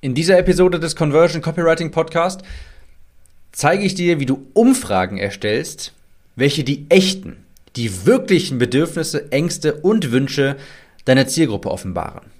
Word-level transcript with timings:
In 0.00 0.14
dieser 0.14 0.38
Episode 0.38 0.78
des 0.78 0.94
Conversion 0.94 1.42
Copywriting 1.42 1.90
Podcast 1.90 2.42
zeige 3.50 3.82
ich 3.82 3.96
dir, 3.96 4.20
wie 4.20 4.26
du 4.26 4.46
Umfragen 4.54 5.18
erstellst, 5.18 5.92
welche 6.36 6.62
die 6.62 6.86
echten, 6.88 7.44
die 7.74 8.06
wirklichen 8.06 8.58
Bedürfnisse, 8.58 9.32
Ängste 9.32 9.74
und 9.74 10.12
Wünsche 10.12 10.54
deiner 11.04 11.26
Zielgruppe 11.26 11.68
offenbaren. 11.68 12.30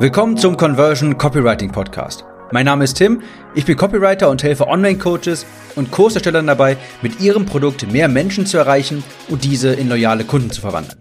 Willkommen 0.00 0.36
zum 0.38 0.56
Conversion 0.56 1.18
Copywriting 1.18 1.70
Podcast. 1.70 2.24
Mein 2.50 2.66
Name 2.66 2.82
ist 2.82 2.94
Tim, 2.94 3.22
ich 3.54 3.64
bin 3.64 3.76
Copywriter 3.76 4.30
und 4.30 4.42
helfe 4.42 4.66
Online-Coaches 4.66 5.46
und 5.76 5.92
Kurserstellern 5.92 6.48
dabei, 6.48 6.76
mit 7.00 7.20
ihrem 7.20 7.46
Produkt 7.46 7.92
mehr 7.92 8.08
Menschen 8.08 8.44
zu 8.44 8.58
erreichen 8.58 9.04
und 9.28 9.44
diese 9.44 9.72
in 9.72 9.88
loyale 9.88 10.24
Kunden 10.24 10.50
zu 10.50 10.62
verwandeln. 10.62 10.98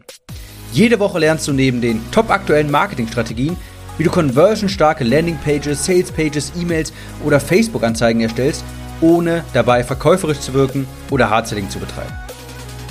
Jede 0.73 0.99
Woche 0.99 1.17
lernst 1.17 1.47
du 1.47 1.53
neben 1.53 1.81
den 1.81 2.01
top 2.11 2.29
aktuellen 2.29 2.69
Marketingstrategien, 2.69 3.57
wie 3.97 4.03
du 4.03 4.09
conversionstarke 4.09 5.03
Landingpages, 5.03 5.85
Salespages, 5.85 6.53
E-Mails 6.59 6.93
oder 7.23 7.39
Facebook-Anzeigen 7.39 8.21
erstellst, 8.21 8.63
ohne 9.01 9.43
dabei 9.53 9.83
verkäuferisch 9.83 10.39
zu 10.39 10.53
wirken 10.53 10.87
oder 11.11 11.29
Hardselling 11.29 11.69
zu 11.69 11.79
betreiben. 11.79 12.13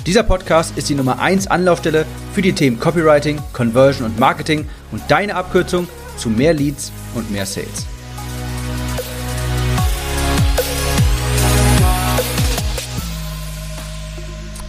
Dieser 0.06 0.22
Podcast 0.22 0.76
ist 0.76 0.88
die 0.88 0.94
Nummer 0.94 1.20
1 1.20 1.46
Anlaufstelle 1.46 2.06
für 2.32 2.42
die 2.42 2.52
Themen 2.52 2.78
Copywriting, 2.78 3.40
Conversion 3.52 4.06
und 4.06 4.18
Marketing 4.18 4.68
und 4.90 5.02
deine 5.08 5.34
Abkürzung 5.34 5.88
zu 6.16 6.28
mehr 6.28 6.54
Leads 6.54 6.92
und 7.14 7.30
mehr 7.30 7.46
Sales. 7.46 7.86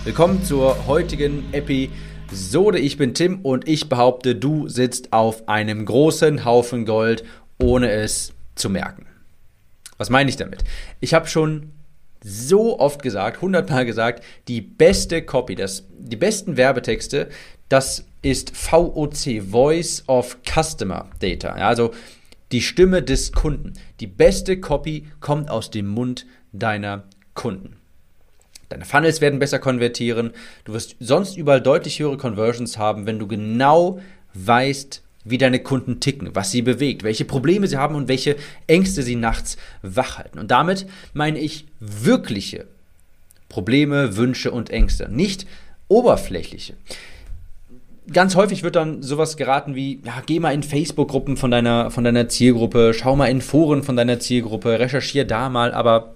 Willkommen 0.03 0.43
zur 0.43 0.85
heutigen 0.85 1.45
Episode 1.53 1.93
Sode, 2.33 2.79
ich 2.79 2.97
bin 2.97 3.13
Tim 3.13 3.41
und 3.41 3.67
ich 3.67 3.89
behaupte, 3.89 4.35
du 4.35 4.67
sitzt 4.67 5.13
auf 5.13 5.47
einem 5.47 5.85
großen 5.85 6.45
Haufen 6.45 6.85
Gold, 6.85 7.23
ohne 7.59 7.91
es 7.91 8.33
zu 8.55 8.69
merken. 8.69 9.05
Was 9.97 10.09
meine 10.09 10.29
ich 10.29 10.35
damit? 10.35 10.63
Ich 10.99 11.13
habe 11.13 11.27
schon 11.27 11.71
so 12.23 12.80
oft 12.80 13.03
gesagt, 13.03 13.41
hundertmal 13.41 13.85
gesagt, 13.85 14.23
die 14.47 14.61
beste 14.61 15.21
Copy, 15.21 15.55
das, 15.55 15.85
die 15.97 16.16
besten 16.16 16.58
Werbetexte, 16.58 17.30
das 17.69 18.05
ist 18.21 18.55
VOC, 18.55 19.41
Voice 19.49 20.03
of 20.08 20.38
Customer 20.43 21.09
Data. 21.19 21.58
Ja, 21.58 21.67
also 21.67 21.91
die 22.52 22.61
Stimme 22.61 23.03
des 23.03 23.31
Kunden. 23.31 23.73
Die 23.99 24.08
beste 24.08 24.59
Copy 24.59 25.08
kommt 25.19 25.49
aus 25.49 25.69
dem 25.69 25.88
Mund 25.88 26.25
deiner 26.52 27.03
Kunden. 27.33 27.75
Deine 28.73 28.85
Funnels 28.85 29.21
werden 29.21 29.38
besser 29.38 29.59
konvertieren. 29.59 30.31
Du 30.66 30.73
wirst 30.73 30.95
sonst 30.99 31.38
überall 31.38 31.61
deutlich 31.61 31.99
höhere 31.99 32.17
Conversions 32.17 32.80
haben, 32.80 33.05
wenn 33.05 33.19
du 33.19 33.27
genau 33.27 33.99
weißt, 34.33 35.03
wie 35.25 35.38
deine 35.38 35.59
Kunden 35.59 35.99
ticken, 35.99 36.31
was 36.33 36.49
sie 36.49 36.63
bewegt, 36.63 37.03
welche 37.03 37.23
Probleme 37.23 37.67
sie 37.67 37.77
haben 37.77 37.93
und 37.93 38.07
welche 38.07 38.35
Ängste 38.65 39.03
sie 39.03 39.15
nachts 39.15 39.57
wach 39.83 40.17
halten. 40.17 40.39
Und 40.39 40.49
damit 40.49 40.88
meine 41.13 41.38
ich 41.38 41.67
wirkliche 41.80 42.65
Probleme, 43.47 44.17
Wünsche 44.17 44.49
und 44.49 44.71
Ängste, 44.71 45.08
nicht 45.08 45.45
oberflächliche. 45.87 46.73
Ganz 48.11 48.35
häufig 48.35 48.63
wird 48.63 48.75
dann 48.75 49.03
sowas 49.03 49.37
geraten 49.37 49.75
wie, 49.75 50.02
ja, 50.03 50.23
geh 50.25 50.39
mal 50.39 50.52
in 50.52 50.63
Facebook-Gruppen 50.63 51.37
von 51.37 51.52
deiner, 51.52 51.91
von 51.91 52.03
deiner 52.03 52.27
Zielgruppe, 52.27 52.95
schau 52.95 53.15
mal 53.15 53.27
in 53.27 53.41
Foren 53.41 53.83
von 53.83 53.95
deiner 53.95 54.19
Zielgruppe, 54.19 54.80
recherchier 54.80 55.25
da 55.25 55.49
mal, 55.49 55.75
aber 55.75 56.15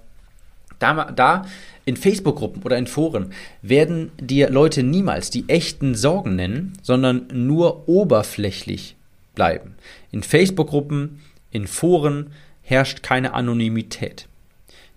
da, 0.80 1.12
da 1.12 1.46
in 1.88 1.96
Facebook-Gruppen 1.96 2.64
oder 2.64 2.78
in 2.78 2.86
Foren 2.86 3.32
werden 3.62 4.12
dir 4.20 4.50
Leute 4.50 4.84
niemals 4.84 5.30
die 5.30 5.46
echten 5.48 5.96
Sorgen 5.96 6.36
nennen, 6.36 6.74
sondern 6.82 7.28
nur 7.32 7.88
oberflächlich 7.88 8.98
bleiben. 9.36 9.76
In 10.12 10.22
Facebook-Gruppen, 10.22 11.22
in 11.50 11.66
Foren 11.66 12.32
herrscht 12.62 13.04
keine 13.04 13.34
Anonymität. 13.34 14.28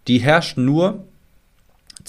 Die 0.08 0.18
herrscht 0.18 0.58
nur, 0.58 1.04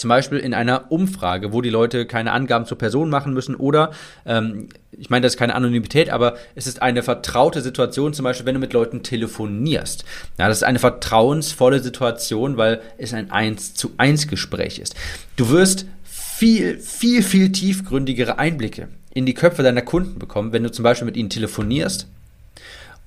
zum 0.02 0.10
Beispiel 0.10 0.40
in 0.40 0.54
einer 0.54 0.92
Umfrage, 0.92 1.54
wo 1.54 1.62
die 1.62 1.70
Leute 1.70 2.06
keine 2.06 2.32
Angaben 2.32 2.66
zur 2.66 2.78
Person 2.78 3.10
machen 3.10 3.34
müssen 3.34 3.56
oder, 3.56 3.92
ähm, 4.26 4.68
ich 4.92 5.10
meine, 5.10 5.24
das 5.24 5.34
ist 5.34 5.38
keine 5.38 5.56
Anonymität, 5.56 6.10
aber 6.10 6.36
es 6.56 6.66
ist 6.66 6.82
eine 6.82 7.04
vertraute 7.04 7.62
Situation, 7.62 8.14
zum 8.14 8.24
Beispiel, 8.24 8.48
wenn 8.48 8.56
du 8.56 8.60
mit 8.60 8.74
Leuten 8.74 9.04
telefonierst. 9.04 10.04
Ja, 10.40 10.48
das 10.48 10.58
ist 10.58 10.64
eine 10.64 10.80
vertrauensvolle 10.80 11.80
Situation, 11.80 12.58
weil 12.58 12.82
es 12.98 13.14
ein 13.14 13.30
1 13.30 13.76
zu 13.76 13.92
1 13.98 14.28
Gespräch 14.28 14.80
ist. 14.80 14.96
Du 15.36 15.50
wirst 15.50 15.86
viel, 16.04 16.80
viel, 16.80 17.22
viel 17.22 17.52
tiefgründigere 17.52 18.40
Einblicke 18.40 18.88
in 19.14 19.28
die 19.28 19.36
Köpfe 19.36 19.62
deiner 19.62 19.84
Kunden 19.84 20.18
bekommen, 20.18 20.52
wenn 20.52 20.64
du 20.64 20.72
zum 20.72 20.84
Beispiel 20.84 21.06
mit 21.06 21.16
ihnen 21.16 21.30
telefonierst 21.30 22.08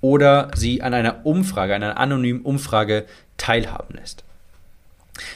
oder 0.01 0.51
sie 0.55 0.81
an 0.81 0.95
einer 0.95 1.27
Umfrage, 1.27 1.75
einer 1.75 1.99
anonymen 1.99 2.43
Umfrage 2.43 3.05
teilhaben 3.37 3.97
lässt. 3.97 4.23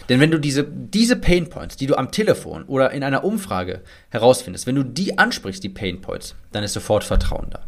Denn 0.08 0.20
wenn 0.20 0.30
du 0.30 0.38
diese, 0.38 0.64
diese 0.64 1.16
Pain 1.16 1.48
Points, 1.48 1.76
die 1.76 1.86
du 1.86 1.96
am 1.96 2.10
Telefon 2.10 2.64
oder 2.64 2.90
in 2.90 3.04
einer 3.04 3.24
Umfrage 3.24 3.82
herausfindest, 4.10 4.66
wenn 4.66 4.74
du 4.74 4.82
die 4.82 5.18
ansprichst, 5.18 5.62
die 5.62 5.68
Pain 5.68 6.00
Points, 6.00 6.34
dann 6.52 6.64
ist 6.64 6.72
sofort 6.72 7.04
Vertrauen 7.04 7.48
da. 7.50 7.60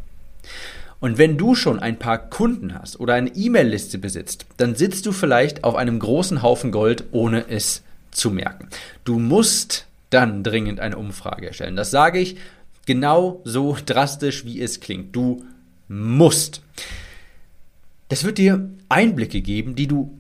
Und 1.01 1.17
wenn 1.17 1.39
du 1.39 1.55
schon 1.55 1.79
ein 1.79 1.99
paar 1.99 2.19
Kunden 2.19 2.75
hast 2.75 3.01
oder 3.01 3.15
eine 3.15 3.35
E-Mail-Liste 3.35 3.99
besitzt, 3.99 4.45
dann 4.59 4.75
sitzt 4.75 5.07
du 5.07 5.13
vielleicht 5.13 5.65
auf 5.65 5.75
einem 5.75 5.99
großen 5.99 6.43
Haufen 6.43 6.73
Gold, 6.73 7.05
ohne 7.13 7.49
es 7.49 7.83
zu 8.11 8.31
merken. 8.31 8.69
Du 9.05 9.19
musst 9.19 9.87
dann 10.11 10.43
dringend 10.43 10.81
eine 10.81 10.99
Umfrage 10.99 11.47
erstellen. 11.47 11.77
Das 11.77 11.91
sage 11.91 12.19
ich 12.19 12.37
genau 12.85 13.41
so 13.45 13.77
drastisch, 13.87 14.45
wie 14.45 14.61
es 14.61 14.81
klingt. 14.81 15.17
Du 15.17 15.45
musst. 15.89 16.63
Das 18.09 18.25
wird 18.25 18.39
dir 18.39 18.69
Einblicke 18.89 19.41
geben, 19.41 19.77
die 19.77 19.87
du 19.87 20.20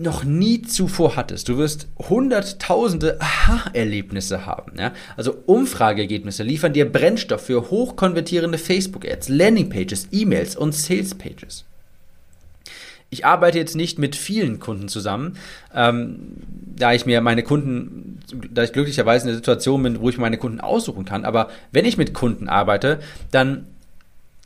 noch 0.00 0.24
nie 0.24 0.62
zuvor 0.62 1.16
hattest. 1.16 1.48
Du 1.48 1.58
wirst 1.58 1.88
hunderttausende 1.98 3.20
Aha-Erlebnisse 3.20 4.46
haben. 4.46 4.72
Ja? 4.78 4.92
Also 5.16 5.36
Umfrageergebnisse 5.46 6.42
liefern 6.42 6.72
dir 6.72 6.90
Brennstoff 6.90 7.46
für 7.46 7.70
hochkonvertierende 7.70 8.58
Facebook-Ads, 8.58 9.28
Landingpages, 9.28 10.08
E-Mails 10.10 10.56
und 10.56 10.74
Sales-Pages. 10.74 11.64
Ich 13.12 13.26
arbeite 13.26 13.58
jetzt 13.58 13.74
nicht 13.74 13.98
mit 13.98 14.14
vielen 14.14 14.60
Kunden 14.60 14.88
zusammen, 14.88 15.36
ähm, 15.74 16.36
da 16.76 16.92
ich 16.92 17.06
mir 17.06 17.20
meine 17.20 17.42
Kunden, 17.42 18.20
da 18.52 18.62
ich 18.62 18.72
glücklicherweise 18.72 19.24
in 19.24 19.28
der 19.28 19.36
Situation 19.36 19.82
bin, 19.82 20.00
wo 20.00 20.08
ich 20.08 20.16
meine 20.16 20.38
Kunden 20.38 20.60
aussuchen 20.60 21.04
kann. 21.04 21.24
Aber 21.24 21.50
wenn 21.72 21.84
ich 21.84 21.96
mit 21.96 22.14
Kunden 22.14 22.48
arbeite, 22.48 23.00
dann 23.32 23.66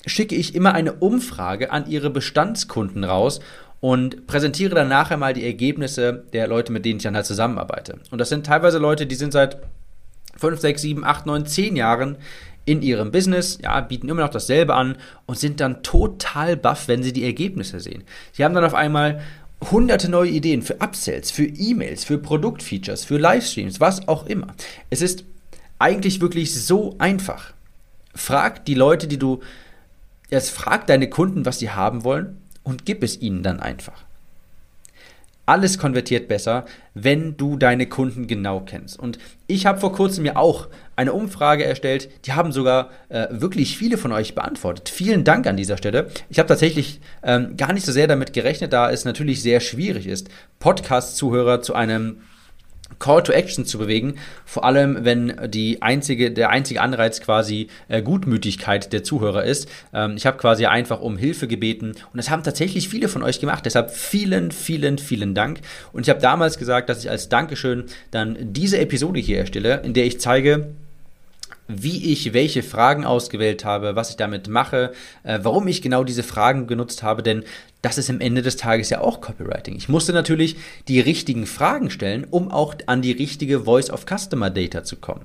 schicke 0.06 0.34
ich 0.34 0.54
immer 0.54 0.74
eine 0.74 0.94
Umfrage 0.94 1.72
an 1.72 1.88
ihre 1.88 2.10
Bestandskunden 2.10 3.04
raus 3.04 3.40
und 3.84 4.26
präsentiere 4.26 4.74
dann 4.74 4.88
nachher 4.88 5.18
mal 5.18 5.34
die 5.34 5.44
Ergebnisse 5.44 6.24
der 6.32 6.46
Leute, 6.46 6.72
mit 6.72 6.86
denen 6.86 6.96
ich 6.96 7.02
dann 7.02 7.14
halt 7.14 7.26
zusammenarbeite. 7.26 7.98
Und 8.10 8.16
das 8.16 8.30
sind 8.30 8.46
teilweise 8.46 8.78
Leute, 8.78 9.04
die 9.06 9.14
sind 9.14 9.34
seit 9.34 9.58
5, 10.38 10.58
6, 10.58 10.80
7, 10.80 11.04
8, 11.04 11.26
9, 11.26 11.44
10 11.44 11.76
Jahren 11.76 12.16
in 12.64 12.80
ihrem 12.80 13.10
Business, 13.10 13.58
ja, 13.62 13.78
bieten 13.82 14.08
immer 14.08 14.22
noch 14.22 14.30
dasselbe 14.30 14.72
an 14.72 14.96
und 15.26 15.38
sind 15.38 15.60
dann 15.60 15.82
total 15.82 16.56
baff, 16.56 16.88
wenn 16.88 17.02
sie 17.02 17.12
die 17.12 17.26
Ergebnisse 17.26 17.78
sehen. 17.78 18.04
Sie 18.32 18.42
haben 18.42 18.54
dann 18.54 18.64
auf 18.64 18.72
einmal 18.72 19.20
hunderte 19.70 20.10
neue 20.10 20.30
Ideen 20.30 20.62
für 20.62 20.80
Upsells, 20.80 21.30
für 21.30 21.44
E-Mails, 21.44 22.04
für 22.04 22.16
Produktfeatures, 22.16 23.04
für 23.04 23.18
Livestreams, 23.18 23.80
was 23.80 24.08
auch 24.08 24.24
immer. 24.24 24.54
Es 24.88 25.02
ist 25.02 25.26
eigentlich 25.78 26.22
wirklich 26.22 26.54
so 26.54 26.94
einfach. 26.98 27.52
Frag 28.14 28.64
die 28.64 28.76
Leute, 28.76 29.08
die 29.08 29.18
du, 29.18 29.40
jetzt 30.30 30.48
frag 30.48 30.86
deine 30.86 31.10
Kunden, 31.10 31.44
was 31.44 31.58
sie 31.58 31.68
haben 31.68 32.02
wollen 32.02 32.38
und 32.64 32.84
gib 32.84 33.02
es 33.02 33.20
ihnen 33.20 33.42
dann 33.42 33.60
einfach. 33.60 34.04
Alles 35.46 35.78
konvertiert 35.78 36.26
besser, 36.26 36.64
wenn 36.94 37.36
du 37.36 37.58
deine 37.58 37.86
Kunden 37.86 38.26
genau 38.26 38.60
kennst. 38.60 38.98
Und 38.98 39.18
ich 39.46 39.66
habe 39.66 39.78
vor 39.78 39.92
kurzem 39.92 40.22
mir 40.22 40.38
auch 40.38 40.68
eine 40.96 41.12
Umfrage 41.12 41.64
erstellt, 41.64 42.08
die 42.24 42.32
haben 42.32 42.50
sogar 42.50 42.90
äh, 43.10 43.26
wirklich 43.30 43.76
viele 43.76 43.98
von 43.98 44.10
euch 44.10 44.34
beantwortet. 44.34 44.88
Vielen 44.88 45.22
Dank 45.22 45.46
an 45.46 45.58
dieser 45.58 45.76
Stelle. 45.76 46.08
Ich 46.30 46.38
habe 46.38 46.48
tatsächlich 46.48 47.00
ähm, 47.22 47.58
gar 47.58 47.74
nicht 47.74 47.84
so 47.84 47.92
sehr 47.92 48.06
damit 48.06 48.32
gerechnet, 48.32 48.72
da 48.72 48.90
es 48.90 49.04
natürlich 49.04 49.42
sehr 49.42 49.60
schwierig 49.60 50.06
ist, 50.06 50.30
Podcast-Zuhörer 50.60 51.60
zu 51.60 51.74
einem 51.74 52.22
Call 52.98 53.22
to 53.22 53.32
Action 53.32 53.64
zu 53.64 53.78
bewegen, 53.78 54.14
vor 54.44 54.64
allem 54.64 55.04
wenn 55.04 55.34
die 55.46 55.82
einzige, 55.82 56.30
der 56.30 56.50
einzige 56.50 56.80
Anreiz 56.80 57.20
quasi 57.20 57.68
äh, 57.88 58.02
Gutmütigkeit 58.02 58.92
der 58.92 59.04
Zuhörer 59.04 59.44
ist. 59.44 59.68
Ähm, 59.92 60.14
ich 60.16 60.26
habe 60.26 60.38
quasi 60.38 60.66
einfach 60.66 61.00
um 61.00 61.16
Hilfe 61.16 61.48
gebeten 61.48 61.90
und 61.90 62.16
das 62.16 62.30
haben 62.30 62.42
tatsächlich 62.42 62.88
viele 62.88 63.08
von 63.08 63.22
euch 63.22 63.40
gemacht. 63.40 63.64
Deshalb 63.66 63.90
vielen, 63.90 64.50
vielen, 64.50 64.98
vielen 64.98 65.34
Dank. 65.34 65.60
Und 65.92 66.02
ich 66.02 66.10
habe 66.10 66.20
damals 66.20 66.58
gesagt, 66.58 66.88
dass 66.88 67.04
ich 67.04 67.10
als 67.10 67.28
Dankeschön 67.28 67.84
dann 68.10 68.36
diese 68.40 68.78
Episode 68.78 69.20
hier 69.20 69.38
erstelle, 69.38 69.80
in 69.84 69.94
der 69.94 70.06
ich 70.06 70.20
zeige, 70.20 70.74
wie 71.68 72.12
ich 72.12 72.32
welche 72.32 72.62
Fragen 72.62 73.04
ausgewählt 73.04 73.64
habe, 73.64 73.96
was 73.96 74.10
ich 74.10 74.16
damit 74.16 74.48
mache, 74.48 74.92
äh, 75.22 75.38
warum 75.42 75.66
ich 75.66 75.82
genau 75.82 76.04
diese 76.04 76.22
Fragen 76.22 76.66
genutzt 76.66 77.02
habe, 77.02 77.22
denn 77.22 77.44
das 77.82 77.98
ist 77.98 78.10
am 78.10 78.20
Ende 78.20 78.42
des 78.42 78.56
Tages 78.56 78.90
ja 78.90 79.00
auch 79.00 79.20
Copywriting. 79.20 79.76
Ich 79.76 79.88
musste 79.88 80.12
natürlich 80.12 80.56
die 80.88 81.00
richtigen 81.00 81.46
Fragen 81.46 81.90
stellen, 81.90 82.26
um 82.30 82.50
auch 82.50 82.74
an 82.86 83.02
die 83.02 83.12
richtige 83.12 83.60
Voice 83.60 83.90
of 83.90 84.06
Customer 84.06 84.50
Data 84.50 84.84
zu 84.84 84.96
kommen. 84.96 85.24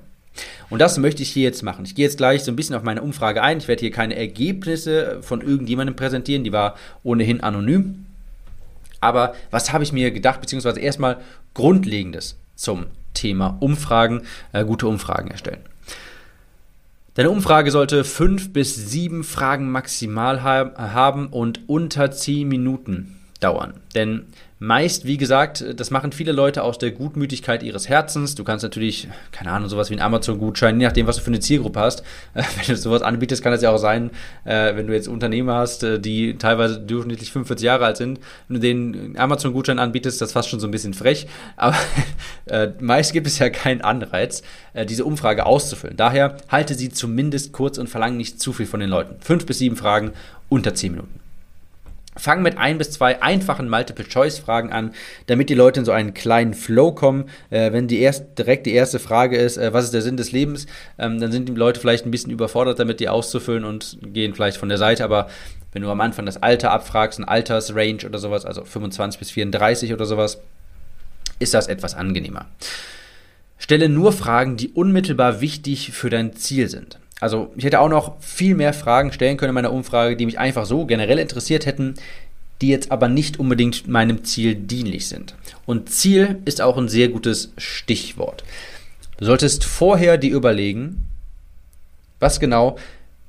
Und 0.68 0.78
das 0.78 0.98
möchte 0.98 1.22
ich 1.22 1.30
hier 1.30 1.42
jetzt 1.42 1.62
machen. 1.62 1.84
Ich 1.84 1.94
gehe 1.94 2.04
jetzt 2.04 2.18
gleich 2.18 2.44
so 2.44 2.52
ein 2.52 2.56
bisschen 2.56 2.76
auf 2.76 2.82
meine 2.82 3.02
Umfrage 3.02 3.42
ein. 3.42 3.58
Ich 3.58 3.68
werde 3.68 3.80
hier 3.80 3.90
keine 3.90 4.16
Ergebnisse 4.16 5.18
von 5.22 5.40
irgendjemandem 5.40 5.96
präsentieren, 5.96 6.44
die 6.44 6.52
war 6.52 6.76
ohnehin 7.02 7.40
anonym. 7.40 8.06
Aber 9.00 9.34
was 9.50 9.72
habe 9.72 9.84
ich 9.84 9.92
mir 9.92 10.10
gedacht, 10.10 10.40
beziehungsweise 10.40 10.80
erstmal 10.80 11.18
Grundlegendes 11.54 12.36
zum 12.54 12.86
Thema 13.14 13.56
Umfragen, 13.60 14.22
äh, 14.52 14.64
gute 14.64 14.86
Umfragen 14.86 15.30
erstellen. 15.30 15.60
Deine 17.14 17.30
Umfrage 17.30 17.70
sollte 17.70 18.04
fünf 18.04 18.52
bis 18.52 18.74
sieben 18.90 19.24
Fragen 19.24 19.70
maximal 19.70 20.42
haben 20.42 21.26
und 21.26 21.68
unter 21.68 22.12
zehn 22.12 22.48
Minuten 22.48 23.18
dauern. 23.40 23.74
Denn 23.94 24.26
Meist, 24.62 25.06
wie 25.06 25.16
gesagt, 25.16 25.64
das 25.74 25.90
machen 25.90 26.12
viele 26.12 26.32
Leute 26.32 26.62
aus 26.62 26.76
der 26.76 26.90
Gutmütigkeit 26.90 27.62
ihres 27.62 27.88
Herzens. 27.88 28.34
Du 28.34 28.44
kannst 28.44 28.62
natürlich, 28.62 29.08
keine 29.32 29.52
Ahnung, 29.52 29.70
sowas 29.70 29.88
wie 29.88 29.94
einen 29.94 30.02
Amazon-Gutschein, 30.02 30.78
je 30.78 30.86
nachdem, 30.86 31.06
was 31.06 31.16
du 31.16 31.22
für 31.22 31.28
eine 31.28 31.40
Zielgruppe 31.40 31.80
hast. 31.80 32.00
Äh, 32.34 32.42
wenn 32.56 32.66
du 32.66 32.76
sowas 32.76 33.00
anbietest, 33.00 33.42
kann 33.42 33.52
das 33.52 33.62
ja 33.62 33.70
auch 33.70 33.78
sein, 33.78 34.10
äh, 34.44 34.76
wenn 34.76 34.86
du 34.86 34.92
jetzt 34.92 35.08
Unternehmer 35.08 35.54
hast, 35.54 35.82
äh, 35.82 35.98
die 35.98 36.36
teilweise 36.36 36.78
durchschnittlich 36.78 37.32
45 37.32 37.64
Jahre 37.64 37.86
alt 37.86 37.96
sind, 37.96 38.20
wenn 38.48 38.54
du 38.56 38.60
den 38.60 39.18
Amazon-Gutschein 39.18 39.78
anbietest, 39.78 40.20
das 40.20 40.28
ist 40.28 40.32
fast 40.34 40.50
schon 40.50 40.60
so 40.60 40.68
ein 40.68 40.72
bisschen 40.72 40.92
frech. 40.92 41.26
Aber 41.56 41.78
meist 42.80 43.14
gibt 43.14 43.28
es 43.28 43.38
ja 43.38 43.48
keinen 43.48 43.80
Anreiz, 43.80 44.42
diese 44.88 45.06
Umfrage 45.06 45.46
auszufüllen. 45.46 45.96
Daher 45.96 46.36
halte 46.48 46.74
sie 46.74 46.90
zumindest 46.90 47.52
kurz 47.52 47.78
und 47.78 47.88
verlange 47.88 48.16
nicht 48.16 48.40
zu 48.40 48.52
viel 48.52 48.66
von 48.66 48.80
den 48.80 48.90
Leuten. 48.90 49.16
Fünf 49.20 49.46
bis 49.46 49.58
sieben 49.58 49.76
Fragen 49.76 50.12
unter 50.48 50.74
zehn 50.74 50.92
Minuten. 50.92 51.19
Fang 52.16 52.42
mit 52.42 52.58
ein 52.58 52.76
bis 52.76 52.90
zwei 52.90 53.22
einfachen 53.22 53.68
Multiple-Choice-Fragen 53.68 54.72
an, 54.72 54.92
damit 55.26 55.48
die 55.48 55.54
Leute 55.54 55.80
in 55.80 55.86
so 55.86 55.92
einen 55.92 56.12
kleinen 56.12 56.54
Flow 56.54 56.92
kommen. 56.92 57.26
Äh, 57.50 57.72
wenn 57.72 57.86
die 57.86 58.00
erst, 58.00 58.36
direkt 58.36 58.66
die 58.66 58.74
erste 58.74 58.98
Frage 58.98 59.36
ist, 59.36 59.56
äh, 59.56 59.72
was 59.72 59.84
ist 59.84 59.94
der 59.94 60.02
Sinn 60.02 60.16
des 60.16 60.32
Lebens, 60.32 60.66
ähm, 60.98 61.20
dann 61.20 61.30
sind 61.30 61.48
die 61.48 61.54
Leute 61.54 61.78
vielleicht 61.78 62.06
ein 62.06 62.10
bisschen 62.10 62.32
überfordert 62.32 62.80
damit, 62.80 62.98
die 62.98 63.08
auszufüllen 63.08 63.64
und 63.64 63.98
gehen 64.02 64.34
vielleicht 64.34 64.56
von 64.56 64.68
der 64.68 64.78
Seite. 64.78 65.04
Aber 65.04 65.28
wenn 65.72 65.82
du 65.82 65.90
am 65.90 66.00
Anfang 66.00 66.26
das 66.26 66.42
Alter 66.42 66.72
abfragst, 66.72 67.20
ein 67.20 67.24
Altersrange 67.24 68.04
oder 68.04 68.18
sowas, 68.18 68.44
also 68.44 68.64
25 68.64 69.18
bis 69.18 69.30
34 69.30 69.92
oder 69.92 70.04
sowas, 70.04 70.40
ist 71.38 71.54
das 71.54 71.68
etwas 71.68 71.94
angenehmer. 71.94 72.46
Stelle 73.56 73.88
nur 73.88 74.12
Fragen, 74.12 74.56
die 74.56 74.70
unmittelbar 74.70 75.40
wichtig 75.40 75.92
für 75.92 76.10
dein 76.10 76.34
Ziel 76.34 76.68
sind. 76.68 76.98
Also 77.20 77.52
ich 77.56 77.64
hätte 77.64 77.80
auch 77.80 77.88
noch 77.88 78.20
viel 78.20 78.54
mehr 78.54 78.72
Fragen 78.72 79.12
stellen 79.12 79.36
können 79.36 79.50
in 79.50 79.54
meiner 79.54 79.72
Umfrage, 79.72 80.16
die 80.16 80.26
mich 80.26 80.38
einfach 80.38 80.64
so 80.64 80.86
generell 80.86 81.18
interessiert 81.18 81.66
hätten, 81.66 81.94
die 82.60 82.68
jetzt 82.68 82.90
aber 82.90 83.08
nicht 83.08 83.38
unbedingt 83.38 83.88
meinem 83.88 84.24
Ziel 84.24 84.54
dienlich 84.54 85.06
sind. 85.06 85.34
Und 85.66 85.90
Ziel 85.90 86.38
ist 86.44 86.60
auch 86.60 86.76
ein 86.76 86.88
sehr 86.88 87.08
gutes 87.08 87.52
Stichwort. 87.58 88.44
Du 89.18 89.26
solltest 89.26 89.64
vorher 89.64 90.18
dir 90.18 90.34
überlegen, 90.34 91.06
was 92.18 92.40
genau 92.40 92.76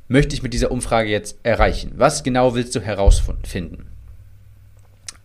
möchte 0.08 0.36
ich 0.36 0.44
mit 0.44 0.54
dieser 0.54 0.72
Umfrage 0.72 1.10
jetzt 1.10 1.38
erreichen? 1.44 1.94
Was 1.96 2.24
genau 2.24 2.56
willst 2.56 2.76
du 2.76 2.82
herausfinden? 2.82 3.91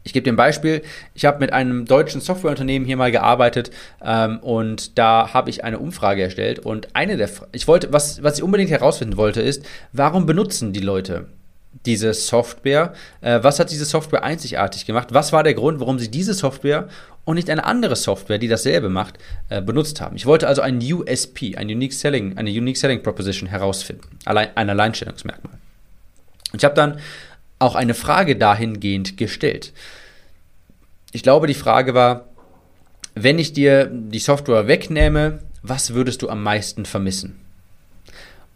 Ich 0.07 0.13
gebe 0.13 0.23
dir 0.23 0.33
ein 0.33 0.37
Beispiel. 0.37 0.83
Ich 1.15 1.25
habe 1.25 1.41
mit 1.41 1.53
einem 1.53 1.85
deutschen 1.85 2.21
Softwareunternehmen 2.21 2.87
hier 2.87 2.97
mal 2.97 3.11
gearbeitet 3.11 3.73
ähm, 4.05 4.39
und 4.39 4.97
da 4.99 5.35
habe 5.35 5.51
ich 5.51 5.65
eine 5.65 5.81
Umfrage 5.81 6.23
erstellt 6.23 6.61
und 6.61 6.95
eine 6.95 7.17
der, 7.17 7.29
ich 7.51 7.67
wollte, 7.67 7.93
was, 7.93 8.23
was 8.23 8.39
ich 8.39 8.45
unbedingt 8.45 8.71
herausfinden 8.71 9.17
wollte, 9.17 9.43
ist, 9.43 9.67
warum 9.93 10.25
benutzen 10.25 10.73
die 10.73 10.81
Leute 10.81 11.27
diese 11.87 12.15
Software? 12.15 12.95
Äh, 13.21 13.41
was 13.43 13.59
hat 13.59 13.73
diese 13.73 13.85
Software 13.85 14.23
einzigartig 14.23 14.87
gemacht? 14.87 15.09
Was 15.11 15.33
war 15.33 15.43
der 15.43 15.55
Grund, 15.55 15.81
warum 15.81 15.99
sie 15.99 16.09
diese 16.09 16.35
Software 16.35 16.89
und 17.25 17.35
nicht 17.35 17.51
eine 17.51 17.65
andere 17.65 17.97
Software, 17.97 18.39
die 18.39 18.47
dasselbe 18.47 18.89
macht, 18.89 19.19
äh, 19.49 19.61
benutzt 19.61 20.01
haben? 20.01 20.15
Ich 20.15 20.25
wollte 20.25 20.47
also 20.47 20.63
ein 20.63 20.79
USP, 20.81 21.57
ein 21.57 21.67
Unique 21.67 21.93
Selling, 21.93 22.39
eine 22.39 22.51
Unique 22.51 22.77
Selling 22.77 23.03
Proposition 23.03 23.49
herausfinden, 23.49 24.07
allein, 24.25 24.51
ein 24.55 24.71
Alleinstellungsmerkmal. 24.71 25.55
Und 26.53 26.63
ich 26.63 26.65
habe 26.65 26.77
dann 26.77 27.01
auch 27.59 27.75
eine 27.75 27.95
Frage 27.95 28.37
dahingehend 28.37 29.17
gestellt. 29.17 29.73
Ich 31.13 31.23
glaube, 31.23 31.47
die 31.47 31.55
Frage 31.55 31.95
war, 31.95 32.29
wenn 33.15 33.39
ich 33.39 33.53
dir 33.53 33.87
die 33.87 34.19
Software 34.19 34.69
wegnehme, 34.69 35.41
was 35.63 35.95
würdest 35.95 36.23
du 36.23 36.29
am 36.29 36.43
meisten 36.43 36.85
vermissen? 36.85 37.41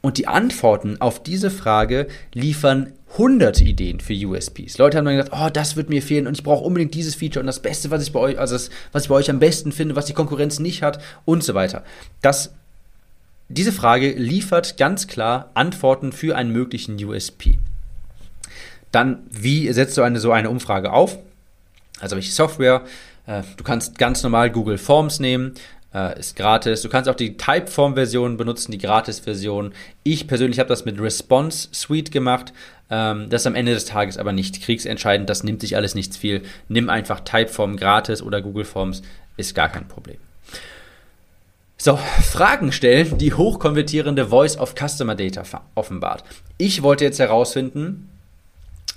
Und 0.03 0.19
die 0.19 0.29
Antworten 0.29 1.01
auf 1.01 1.23
diese 1.23 1.51
Frage 1.51 2.07
liefern 2.33 2.93
hunderte 3.19 3.65
Ideen 3.65 4.01
für 4.01 4.15
USPs. 4.15 4.79
Leute 4.79 4.97
haben 4.97 5.05
dann 5.05 5.17
gesagt, 5.17 5.37
oh, 5.39 5.51
das 5.51 5.77
wird 5.77 5.91
mir 5.91 6.01
fehlen 6.01 6.27
und 6.27 6.35
ich 6.35 6.45
brauche 6.45 6.65
unbedingt 6.65 6.95
dieses 6.95 7.15
Feature 7.15 7.41
und 7.41 7.47
das 7.47 7.61
Beste, 7.61 7.91
was 7.91 8.03
ich 8.03 8.13
bei 8.13 8.21
euch, 8.21 8.39
also 8.39 8.55
das, 8.55 8.71
was 8.93 9.05
ich 9.05 9.09
bei 9.09 9.17
euch 9.17 9.31
am 9.31 9.41
besten 9.41 9.73
finde, 9.73 9.97
was 9.97 10.07
die 10.07 10.13
Konkurrenz 10.13 10.59
nicht 10.59 10.83
hat 10.83 11.03
und 11.25 11.43
so 11.43 11.55
weiter. 11.55 11.85
Das, 12.23 12.55
diese 13.49 13.73
Frage 13.73 14.13
liefert 14.13 14.77
ganz 14.77 15.07
klar 15.07 15.51
Antworten 15.55 16.13
für 16.13 16.37
einen 16.37 16.53
möglichen 16.53 17.03
USP. 17.05 17.59
Dann, 18.93 19.19
wie 19.31 19.73
setzt 19.73 19.97
du 19.97 20.03
eine, 20.03 20.21
so 20.21 20.33
eine 20.33 20.51
Umfrage 20.51 20.93
auf? 20.93 21.19
Also 22.01 22.17
welche 22.17 22.33
Software? 22.33 22.83
Äh, 23.27 23.43
du 23.57 23.65
kannst 23.65 23.99
ganz 23.99 24.23
normal 24.23 24.51
Google 24.51 24.79
Forms 24.79 25.21
nehmen, 25.21 25.55
äh, 25.95 26.19
ist 26.19 26.37
gratis. 26.37 26.83
Du 26.83 26.89
kannst 26.89 27.09
auch 27.09 27.15
die 27.15 27.37
Typeform-Version 27.37 28.37
benutzen, 28.37 28.73
die 28.73 28.79
Gratis-Version. 28.79 29.73
Ich 30.03 30.27
persönlich 30.27 30.59
habe 30.59 30.69
das 30.69 30.85
mit 30.85 31.01
Response 31.01 31.69
Suite 31.73 32.11
gemacht. 32.11 32.53
Ähm, 32.91 33.29
das 33.31 33.43
ist 33.43 33.47
am 33.47 33.55
Ende 33.55 33.75
des 33.75 33.85
Tages 33.85 34.19
aber 34.19 34.33
nicht 34.33 34.63
kriegsentscheidend. 34.63 35.29
Das 35.31 35.45
nimmt 35.45 35.61
sich 35.61 35.77
alles 35.77 35.95
nichts 35.95 36.17
viel. 36.17 36.43
Nimm 36.69 36.89
einfach 36.89 37.21
Typeform 37.21 37.77
gratis 37.77 38.23
oder 38.23 38.43
Google 38.43 38.65
Forms, 38.65 39.03
ist 39.37 39.55
gar 39.55 39.69
kein 39.69 39.87
Problem. 39.87 40.19
So, 41.77 41.97
Fragen 41.97 42.73
stellen, 42.73 43.17
die 43.17 43.33
hochkonvertierende 43.33 44.27
Voice 44.27 44.59
of 44.59 44.75
Customer 44.75 45.15
Data 45.15 45.63
offenbart. 45.75 46.25
Ich 46.59 46.83
wollte 46.83 47.05
jetzt 47.05 47.19
herausfinden, 47.19 48.11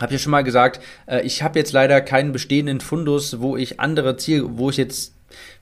habe 0.04 0.14
ja 0.14 0.20
schon 0.20 0.32
mal 0.32 0.44
gesagt, 0.44 0.82
äh, 1.08 1.22
ich 1.22 1.42
habe 1.42 1.58
jetzt 1.58 1.74
leider 1.74 2.00
keinen 2.02 2.32
bestehenden 2.32 2.80
Fundus, 2.80 3.40
wo 3.40 3.58
ich 3.58 3.80
andere 3.80 4.18
Ziel, 4.18 4.46
wo 4.46 4.70
ich 4.70 4.78
jetzt 4.78 5.14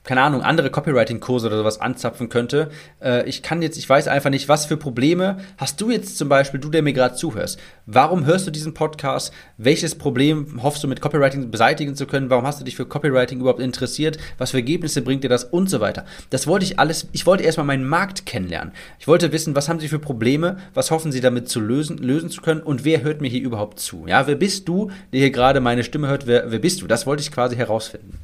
keine 0.03 0.21
Ahnung, 0.21 0.41
andere 0.41 0.71
Copywriting-Kurse 0.71 1.47
oder 1.47 1.57
sowas 1.57 1.79
anzapfen 1.79 2.29
könnte. 2.29 2.69
Äh, 3.01 3.27
ich 3.29 3.43
kann 3.43 3.61
jetzt, 3.61 3.77
ich 3.77 3.87
weiß 3.87 4.07
einfach 4.07 4.31
nicht, 4.31 4.49
was 4.49 4.65
für 4.65 4.77
Probleme 4.77 5.37
hast 5.57 5.79
du 5.79 5.91
jetzt 5.91 6.17
zum 6.17 6.27
Beispiel, 6.27 6.59
du, 6.59 6.69
der 6.69 6.81
mir 6.81 6.93
gerade 6.93 7.15
zuhörst. 7.15 7.59
Warum 7.85 8.25
hörst 8.25 8.47
du 8.47 8.51
diesen 8.51 8.73
Podcast? 8.73 9.31
Welches 9.57 9.95
Problem 9.95 10.61
hoffst 10.63 10.83
du 10.83 10.87
mit 10.87 11.01
Copywriting 11.01 11.51
beseitigen 11.51 11.95
zu 11.95 12.07
können? 12.07 12.31
Warum 12.31 12.47
hast 12.47 12.59
du 12.59 12.65
dich 12.65 12.75
für 12.75 12.85
Copywriting 12.85 13.39
überhaupt 13.39 13.59
interessiert? 13.59 14.17
Was 14.39 14.51
für 14.51 14.57
Ergebnisse 14.57 15.03
bringt 15.03 15.23
dir 15.23 15.29
das? 15.29 15.43
Und 15.43 15.69
so 15.69 15.79
weiter. 15.81 16.05
Das 16.31 16.47
wollte 16.47 16.65
ich 16.65 16.79
alles, 16.79 17.07
ich 17.11 17.27
wollte 17.27 17.43
erstmal 17.43 17.67
meinen 17.67 17.87
Markt 17.87 18.25
kennenlernen. 18.25 18.73
Ich 18.97 19.07
wollte 19.07 19.31
wissen, 19.31 19.55
was 19.55 19.69
haben 19.69 19.79
sie 19.79 19.87
für 19.87 19.99
Probleme? 19.99 20.57
Was 20.73 20.89
hoffen 20.89 21.11
sie 21.11 21.21
damit 21.21 21.47
zu 21.47 21.59
lösen, 21.59 21.99
lösen 21.99 22.31
zu 22.31 22.41
können? 22.41 22.61
Und 22.61 22.85
wer 22.85 23.03
hört 23.03 23.21
mir 23.21 23.29
hier 23.29 23.41
überhaupt 23.41 23.79
zu? 23.79 24.05
Ja, 24.07 24.25
wer 24.25 24.35
bist 24.35 24.67
du, 24.67 24.89
der 25.13 25.19
hier 25.19 25.31
gerade 25.31 25.59
meine 25.59 25.83
Stimme 25.83 26.07
hört? 26.07 26.25
Wer, 26.25 26.51
wer 26.51 26.59
bist 26.59 26.81
du? 26.81 26.87
Das 26.87 27.05
wollte 27.05 27.21
ich 27.21 27.31
quasi 27.31 27.55
herausfinden. 27.55 28.17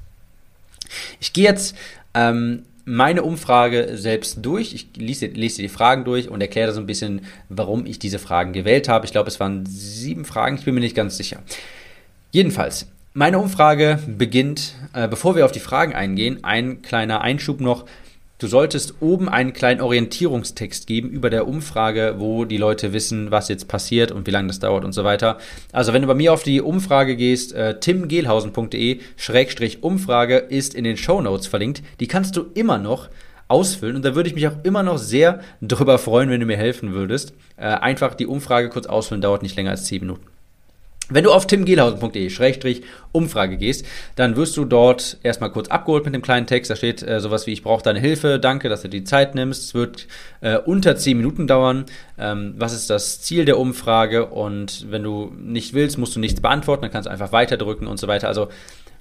Ich 1.20 1.34
gehe 1.34 1.46
jetzt 1.46 1.76
ähm, 2.14 2.64
meine 2.86 3.24
Umfrage 3.24 3.98
selbst 3.98 4.40
durch. 4.42 4.74
Ich 4.74 4.88
lese, 4.96 5.28
lese 5.28 5.62
die 5.62 5.70
Fragen 5.70 6.06
durch 6.06 6.30
und 6.30 6.40
erkläre 6.40 6.72
so 6.72 6.80
ein 6.80 6.86
bisschen, 6.86 7.22
warum 7.50 7.86
ich 7.86 8.00
diese 8.00 8.18
Fragen 8.18 8.54
gewählt 8.54 8.88
habe. 8.88 9.06
Ich 9.06 9.12
glaube, 9.12 9.30
es 9.30 9.40
waren 9.40 9.66
sieben 9.66 10.24
Fragen, 10.24 10.58
ich 10.58 10.66
bin 10.66 10.74
mir 10.74 10.80
nicht 10.80 10.96
ganz 10.96 11.18
sicher. 11.18 11.44
Jedenfalls, 12.32 12.88
meine 13.14 13.40
Umfrage 13.40 14.00
beginnt, 14.08 14.76
äh, 14.94 15.08
bevor 15.08 15.36
wir 15.36 15.44
auf 15.44 15.52
die 15.52 15.60
Fragen 15.60 15.94
eingehen, 15.94 16.44
ein 16.44 16.82
kleiner 16.82 17.22
Einschub 17.22 17.60
noch. 17.60 17.86
Du 18.40 18.46
solltest 18.46 18.94
oben 19.00 19.30
einen 19.30 19.52
kleinen 19.52 19.82
Orientierungstext 19.82 20.86
geben 20.86 21.10
über 21.10 21.32
der 21.32 21.48
Umfrage, 21.48 22.18
wo 22.20 22.46
die 22.46 22.58
Leute 22.58 22.94
wissen, 22.94 23.32
was 23.32 23.48
jetzt 23.48 23.68
passiert 23.68 24.12
und 24.12 24.28
wie 24.28 24.32
lange 24.32 24.50
das 24.50 24.60
dauert 24.60 24.86
und 24.86 24.92
so 24.92 25.04
weiter. 25.04 25.40
Also 25.72 25.92
wenn 25.92 26.04
du 26.04 26.08
bei 26.08 26.14
mir 26.14 26.34
auf 26.34 26.44
die 26.44 26.62
Umfrage 26.62 27.16
gehst, 27.16 27.54
äh, 27.54 27.80
timgehlhausen.de-umfrage 27.80 30.38
ist 30.38 30.76
in 30.76 30.84
den 30.84 30.98
Show 30.98 31.20
Notes 31.20 31.48
verlinkt. 31.48 31.82
Die 32.00 32.08
kannst 32.08 32.38
du 32.38 32.46
immer 32.54 32.78
noch 32.78 33.10
ausfüllen 33.48 33.96
und 33.96 34.06
da 34.06 34.14
würde 34.14 34.30
ich 34.30 34.36
mich 34.36 34.48
auch 34.48 34.58
immer 34.62 34.84
noch 34.84 35.00
sehr 35.00 35.40
darüber 35.60 35.98
freuen, 35.98 36.30
wenn 36.30 36.40
du 36.40 36.46
mir 36.46 36.58
helfen 36.58 36.94
würdest. 36.94 37.34
Äh, 37.56 37.70
einfach 37.70 38.14
die 38.14 38.28
Umfrage 38.28 38.70
kurz 38.70 38.86
ausfüllen, 38.86 39.22
dauert 39.22 39.42
nicht 39.42 39.56
länger 39.56 39.72
als 39.72 39.86
10 39.86 40.02
Minuten. 40.02 40.37
Wenn 41.10 41.24
du 41.24 41.32
auf 41.32 41.48
timgehlhausen.de-umfrage 41.48 43.56
gehst, 43.56 43.86
dann 44.16 44.36
wirst 44.36 44.58
du 44.58 44.66
dort 44.66 45.18
erstmal 45.24 45.52
kurz 45.52 45.70
abgeholt 45.70 46.04
mit 46.04 46.14
dem 46.14 46.22
kleinen 46.22 46.48
Text. 46.48 46.70
Da 46.70 46.76
steht 46.76 47.02
äh, 47.02 47.22
sowas 47.22 47.48
wie, 47.48 47.54
ich 47.54 47.64
brauche 47.64 47.82
deine 47.82 48.02
Hilfe, 48.02 48.40
danke, 48.40 48.68
dass 48.68 48.82
du 48.82 48.90
die 48.90 49.06
Zeit 49.06 49.34
nimmst. 49.34 49.64
Es 49.64 49.74
wird 49.74 50.08
äh, 50.42 50.58
unter 50.58 50.98
10 50.98 51.16
Minuten 51.16 51.48
dauern. 51.48 51.86
Ähm, 52.18 52.56
was 52.58 52.74
ist 52.74 52.90
das 52.90 53.22
Ziel 53.22 53.46
der 53.46 53.58
Umfrage? 53.58 54.26
Und 54.26 54.92
wenn 54.92 55.04
du 55.04 55.32
nicht 55.38 55.74
willst, 55.74 55.98
musst 55.98 56.14
du 56.16 56.20
nichts 56.20 56.42
beantworten, 56.42 56.82
dann 56.82 56.92
kannst 56.92 57.08
du 57.08 57.12
einfach 57.12 57.32
weiterdrücken 57.32 57.88
und 57.88 57.98
so 57.98 58.10
weiter. 58.10 58.28
Also 58.28 58.50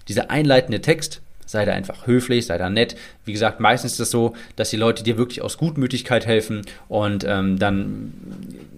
dieser 0.06 0.30
einleitende 0.30 0.80
Text 0.80 1.22
sei 1.46 1.64
da 1.64 1.72
einfach 1.72 2.06
höflich, 2.06 2.46
sei 2.46 2.58
da 2.58 2.68
nett. 2.68 2.96
Wie 3.24 3.32
gesagt, 3.32 3.60
meistens 3.60 3.94
ist 3.94 4.00
es 4.00 4.10
so, 4.10 4.34
dass 4.56 4.70
die 4.70 4.76
Leute 4.76 5.02
dir 5.02 5.16
wirklich 5.16 5.40
aus 5.40 5.56
Gutmütigkeit 5.56 6.26
helfen 6.26 6.62
und 6.88 7.24
ähm, 7.26 7.58
dann 7.58 8.12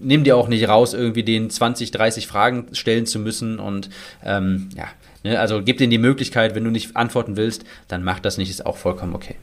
nimm 0.00 0.22
dir 0.22 0.36
auch 0.36 0.48
nicht 0.48 0.68
raus, 0.68 0.94
irgendwie 0.94 1.24
den 1.24 1.50
20, 1.50 1.90
30 1.90 2.26
Fragen 2.26 2.66
stellen 2.72 3.06
zu 3.06 3.18
müssen 3.18 3.58
und 3.58 3.90
ähm, 4.24 4.68
ja, 4.76 4.86
ne, 5.24 5.40
also 5.40 5.62
gib 5.62 5.78
denen 5.78 5.90
die 5.90 5.98
Möglichkeit, 5.98 6.54
wenn 6.54 6.64
du 6.64 6.70
nicht 6.70 6.96
antworten 6.96 7.36
willst, 7.36 7.64
dann 7.88 8.04
mach 8.04 8.20
das 8.20 8.38
nicht, 8.38 8.50
ist 8.50 8.64
auch 8.64 8.76
vollkommen 8.76 9.14
okay. 9.14 9.34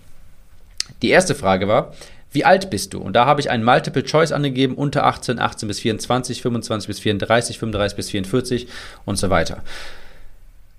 Die 1.01 1.09
erste 1.09 1.35
Frage 1.35 1.67
war, 1.67 1.93
wie 2.31 2.45
alt 2.45 2.69
bist 2.69 2.93
du? 2.93 2.99
Und 2.99 3.13
da 3.13 3.25
habe 3.25 3.39
ich 3.39 3.49
einen 3.49 3.63
Multiple 3.63 4.03
Choice 4.03 4.33
angegeben, 4.33 4.75
unter 4.75 5.05
18, 5.05 5.39
18 5.39 5.67
bis 5.67 5.79
24, 5.79 6.41
25 6.41 6.87
bis 6.87 6.99
34, 6.99 7.57
35 7.57 7.95
bis 7.95 8.09
44 8.09 8.67
und 9.05 9.17
so 9.17 9.29
weiter. 9.29 9.63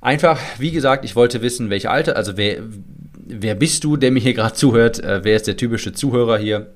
Einfach, 0.01 0.39
wie 0.59 0.71
gesagt, 0.71 1.05
ich 1.05 1.17
wollte 1.17 1.43
wissen, 1.43 1.71
welche 1.71 1.91
Alter, 1.91 2.17
also 2.17 2.37
wer, 2.37 2.59
wer 3.27 3.55
bist 3.55 3.85
du, 3.85 3.97
der 3.97 4.11
mir 4.11 4.21
hier 4.21 4.35
gerade 4.35 4.55
zuhört? 4.55 5.03
Äh, 5.03 5.25
wer 5.25 5.37
ist 5.37 5.47
der 5.47 5.57
typische 5.57 5.93
Zuhörer 5.93 6.39
hier? 6.39 6.71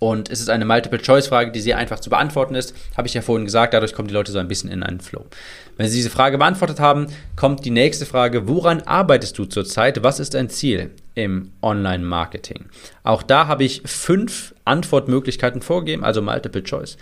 Und 0.00 0.30
es 0.30 0.40
ist 0.40 0.48
eine 0.48 0.64
Multiple-Choice-Frage, 0.64 1.52
die 1.52 1.60
sehr 1.60 1.76
einfach 1.76 2.00
zu 2.00 2.08
beantworten 2.08 2.54
ist. 2.54 2.74
Habe 2.96 3.06
ich 3.06 3.12
ja 3.12 3.20
vorhin 3.20 3.44
gesagt, 3.44 3.74
dadurch 3.74 3.92
kommen 3.92 4.08
die 4.08 4.14
Leute 4.14 4.32
so 4.32 4.38
ein 4.38 4.48
bisschen 4.48 4.70
in 4.70 4.82
einen 4.82 5.00
Flow. 5.00 5.26
Wenn 5.76 5.88
Sie 5.88 5.96
diese 5.96 6.08
Frage 6.08 6.38
beantwortet 6.38 6.80
haben, 6.80 7.08
kommt 7.36 7.66
die 7.66 7.70
nächste 7.70 8.06
Frage, 8.06 8.48
woran 8.48 8.80
arbeitest 8.80 9.36
du 9.38 9.44
zurzeit? 9.44 10.02
Was 10.02 10.18
ist 10.18 10.32
dein 10.32 10.48
Ziel 10.48 10.90
im 11.14 11.52
Online-Marketing? 11.60 12.64
Auch 13.02 13.22
da 13.22 13.46
habe 13.46 13.64
ich 13.64 13.82
fünf 13.84 14.54
Antwortmöglichkeiten 14.64 15.60
vorgegeben, 15.60 16.02
also 16.02 16.22
Multiple-Choice. 16.22 16.96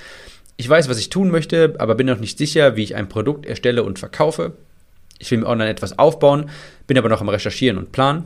Ich 0.57 0.69
weiß, 0.69 0.89
was 0.89 0.99
ich 0.99 1.09
tun 1.09 1.31
möchte, 1.31 1.77
aber 1.79 1.95
bin 1.95 2.09
noch 2.09 2.19
nicht 2.19 2.37
sicher, 2.37 2.75
wie 2.75 2.83
ich 2.83 2.97
ein 2.97 3.09
Produkt 3.09 3.47
erstelle 3.47 3.85
und 3.85 4.01
verkaufe. 4.01 4.55
Ich 5.19 5.31
will 5.31 5.39
mir 5.39 5.47
online 5.47 5.71
etwas 5.71 5.99
aufbauen, 5.99 6.51
bin 6.87 6.99
aber 6.99 7.09
noch 7.09 7.21
am 7.21 7.29
Recherchieren 7.29 7.79
und 7.79 7.93
Planen. 7.93 8.25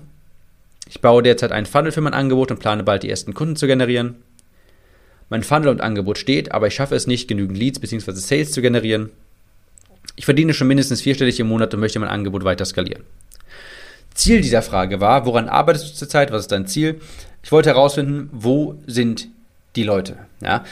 Ich 0.89 1.01
baue 1.01 1.23
derzeit 1.23 1.53
einen 1.53 1.67
Funnel 1.67 1.93
für 1.93 2.01
mein 2.01 2.15
Angebot 2.15 2.51
und 2.51 2.61
plane 2.61 2.83
bald 2.83 3.03
die 3.03 3.11
ersten 3.11 3.35
Kunden 3.35 3.57
zu 3.57 3.67
generieren. 3.67 4.17
Mein 5.31 5.43
Funnel 5.43 5.69
und 5.69 5.81
Angebot 5.81 6.19
steht, 6.19 6.53
aber 6.53 6.67
ich 6.67 6.75
schaffe 6.75 6.95
es 6.95 7.07
nicht, 7.07 7.29
genügend 7.29 7.57
Leads 7.57 7.79
bzw. 7.79 8.13
Sales 8.13 8.53
zu 8.53 8.61
generieren. 8.61 9.11
Ich 10.17 10.27
verdiene 10.27 10.53
schon 10.53 10.69
mindestens 10.69 11.01
vierstellig 11.01 11.41
im 11.41 11.49
Monat 11.49 11.73
und 11.73 11.81
möchte 11.81 11.99
mein 11.99 12.11
Angebot 12.11 12.45
weiter 12.45 12.67
skalieren. 12.67 13.05
Ziel 14.13 14.43
dieser 14.43 14.61
Frage 14.61 15.01
war, 15.01 15.25
woran 15.25 15.49
arbeitest 15.49 15.89
du 15.89 15.95
zurzeit? 15.95 16.31
Was 16.31 16.43
ist 16.43 16.53
dein 16.53 16.67
Ziel? 16.67 17.01
Ich 17.43 17.51
wollte 17.51 17.71
herausfinden, 17.71 18.29
wo 18.33 18.79
sind 18.87 19.29
die 19.75 19.85
Leute? 19.85 20.19
Ja? 20.43 20.65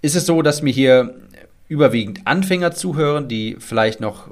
Ist 0.00 0.16
es 0.16 0.24
so, 0.24 0.40
dass 0.40 0.62
mir 0.62 0.72
hier 0.72 1.14
überwiegend 1.68 2.26
Anfänger 2.26 2.72
zuhören, 2.72 3.28
die 3.28 3.56
vielleicht 3.58 4.00
noch 4.00 4.30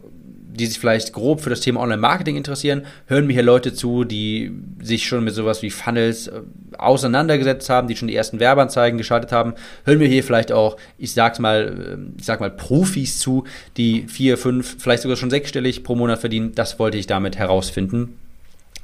die 0.57 0.67
sich 0.67 0.79
vielleicht 0.79 1.13
grob 1.13 1.41
für 1.41 1.51
das 1.51 1.61
Thema 1.61 1.81
Online-Marketing 1.81 2.37
interessieren, 2.37 2.87
hören 3.07 3.27
mir 3.27 3.35
hier 3.35 3.43
Leute 3.43 3.75
zu, 3.75 4.05
die 4.05 4.53
sich 4.83 5.07
schon 5.07 5.25
mit 5.25 5.35
sowas 5.35 5.63
wie 5.63 5.71
Funnels 5.71 6.29
äh, 6.29 6.41
auseinandergesetzt 6.79 7.69
haben, 7.71 7.89
die 7.89 7.97
schon 7.97 8.09
die 8.09 8.17
ersten 8.17 8.41
Werbeanzeigen 8.41 8.99
geschaltet 8.99 9.33
haben, 9.33 9.55
hören 9.85 9.99
mir 9.99 10.09
hier 10.09 10.25
vielleicht 10.25 10.53
auch, 10.53 10.77
ich 10.99 11.13
sag's 11.13 11.39
mal, 11.39 11.99
äh, 11.99 12.19
ich 12.19 12.25
sag 12.25 12.41
mal 12.41 12.51
Profis 12.51 13.19
zu, 13.19 13.45
die 13.77 14.07
vier, 14.09 14.39
fünf, 14.39 14.77
vielleicht 14.79 15.03
sogar 15.03 15.17
schon 15.17 15.31
sechsstellig 15.31 15.85
pro 15.85 15.95
Monat 15.95 16.21
verdienen. 16.21 16.53
Das 16.55 16.79
wollte 16.79 16.99
ich 16.99 17.07
damit 17.07 17.37
herausfinden. 17.37 18.19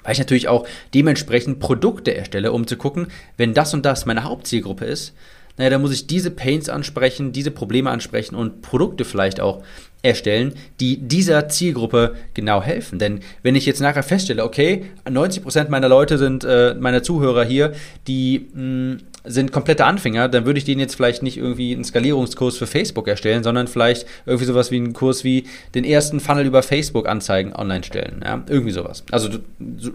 Weil 0.02 0.12
ich 0.14 0.18
natürlich 0.18 0.48
auch 0.48 0.66
dementsprechend 0.94 1.60
Produkte 1.60 2.14
erstelle, 2.14 2.52
um 2.52 2.66
zu 2.66 2.76
gucken, 2.76 3.08
wenn 3.36 3.54
das 3.54 3.72
und 3.72 3.86
das 3.86 4.04
meine 4.04 4.24
Hauptzielgruppe 4.24 4.84
ist, 4.84 5.14
naja, 5.56 5.70
dann 5.70 5.82
muss 5.82 5.92
ich 5.92 6.06
diese 6.06 6.30
Pains 6.30 6.68
ansprechen, 6.68 7.32
diese 7.32 7.50
Probleme 7.50 7.90
ansprechen 7.90 8.34
und 8.34 8.62
Produkte 8.62 9.04
vielleicht 9.04 9.40
auch 9.40 9.62
erstellen, 10.02 10.54
die 10.80 10.96
dieser 10.96 11.48
Zielgruppe 11.48 12.16
genau 12.34 12.62
helfen. 12.62 12.98
Denn 12.98 13.20
wenn 13.42 13.54
ich 13.54 13.66
jetzt 13.66 13.80
nachher 13.80 14.02
feststelle, 14.02 14.44
okay, 14.44 14.86
90% 15.06 15.68
meiner 15.68 15.88
Leute 15.88 16.18
sind, 16.18 16.44
äh, 16.44 16.74
meiner 16.74 17.02
Zuhörer 17.02 17.44
hier, 17.44 17.72
die 18.08 18.48
mh, 18.52 18.62
mm, 18.62 18.98
sind 19.24 19.52
komplette 19.52 19.84
Anfänger, 19.84 20.28
dann 20.28 20.46
würde 20.46 20.58
ich 20.58 20.64
denen 20.64 20.80
jetzt 20.80 20.96
vielleicht 20.96 21.22
nicht 21.22 21.36
irgendwie 21.36 21.72
einen 21.72 21.84
Skalierungskurs 21.84 22.56
für 22.56 22.66
Facebook 22.66 23.06
erstellen, 23.06 23.44
sondern 23.44 23.68
vielleicht 23.68 24.04
irgendwie 24.26 24.46
sowas 24.46 24.72
wie 24.72 24.76
einen 24.76 24.94
Kurs 24.94 25.22
wie 25.22 25.44
den 25.76 25.84
ersten 25.84 26.18
Funnel 26.18 26.44
über 26.44 26.64
Facebook 26.64 27.08
Anzeigen 27.08 27.54
online 27.54 27.84
stellen. 27.84 28.22
Ja? 28.24 28.42
Irgendwie 28.48 28.72
sowas. 28.72 29.04
Also 29.12 29.28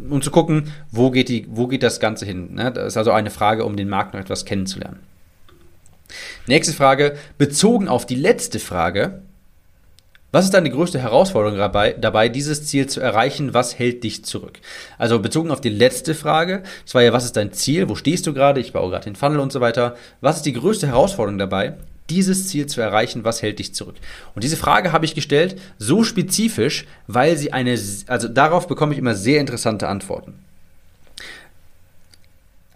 um 0.10 0.22
zu 0.22 0.32
gucken, 0.32 0.72
wo 0.92 1.12
geht, 1.12 1.28
die, 1.28 1.46
wo 1.50 1.68
geht 1.68 1.84
das 1.84 2.00
Ganze 2.00 2.26
hin. 2.26 2.56
Ne? 2.56 2.72
Das 2.72 2.88
ist 2.88 2.98
also 2.98 3.12
eine 3.12 3.30
Frage, 3.30 3.66
um 3.66 3.76
den 3.76 3.90
Markt 3.90 4.14
noch 4.14 4.22
etwas 4.22 4.46
kennenzulernen. 4.46 5.00
Nächste 6.46 6.74
Frage, 6.74 7.18
bezogen 7.38 7.88
auf 7.88 8.06
die 8.06 8.16
letzte 8.16 8.60
Frage, 8.60 9.22
was 10.32 10.44
ist 10.44 10.54
deine 10.54 10.70
größte 10.70 11.00
Herausforderung 11.00 11.58
dabei, 11.58 11.94
dabei, 11.94 12.28
dieses 12.28 12.68
Ziel 12.68 12.88
zu 12.88 13.00
erreichen? 13.00 13.54
Was 13.54 13.80
hält 13.80 14.04
dich 14.04 14.26
zurück? 14.26 14.60
Also 14.98 15.20
bezogen 15.20 15.52
auf 15.52 15.62
die 15.62 15.70
letzte 15.70 16.16
Frage, 16.16 16.64
das 16.84 16.94
war 16.94 17.02
ja, 17.02 17.14
was 17.14 17.24
ist 17.24 17.38
dein 17.38 17.54
Ziel? 17.54 17.88
Wo 17.88 17.96
stehst 17.96 18.28
du 18.28 18.34
gerade? 18.34 18.60
Ich 18.60 18.74
baue 18.74 18.90
gerade 18.90 19.06
den 19.06 19.16
Funnel 19.16 19.40
und 19.40 19.54
so 19.54 19.62
weiter. 19.62 19.96
Was 20.20 20.38
ist 20.38 20.46
die 20.46 20.54
größte 20.54 20.88
Herausforderung 20.88 21.40
dabei, 21.40 21.78
dieses 22.10 22.50
Ziel 22.50 22.66
zu 22.66 22.82
erreichen? 22.82 23.24
Was 23.24 23.42
hält 23.42 23.60
dich 23.60 23.74
zurück? 23.74 23.96
Und 24.36 24.44
diese 24.44 24.58
Frage 24.58 24.92
habe 24.92 25.06
ich 25.06 25.16
gestellt, 25.16 25.60
so 25.78 26.04
spezifisch, 26.04 26.86
weil 27.08 27.38
sie 27.38 27.54
eine, 27.54 27.80
also 28.08 28.28
darauf 28.28 28.68
bekomme 28.68 28.92
ich 28.94 29.00
immer 29.00 29.16
sehr 29.16 29.40
interessante 29.40 29.88
Antworten. 29.88 30.34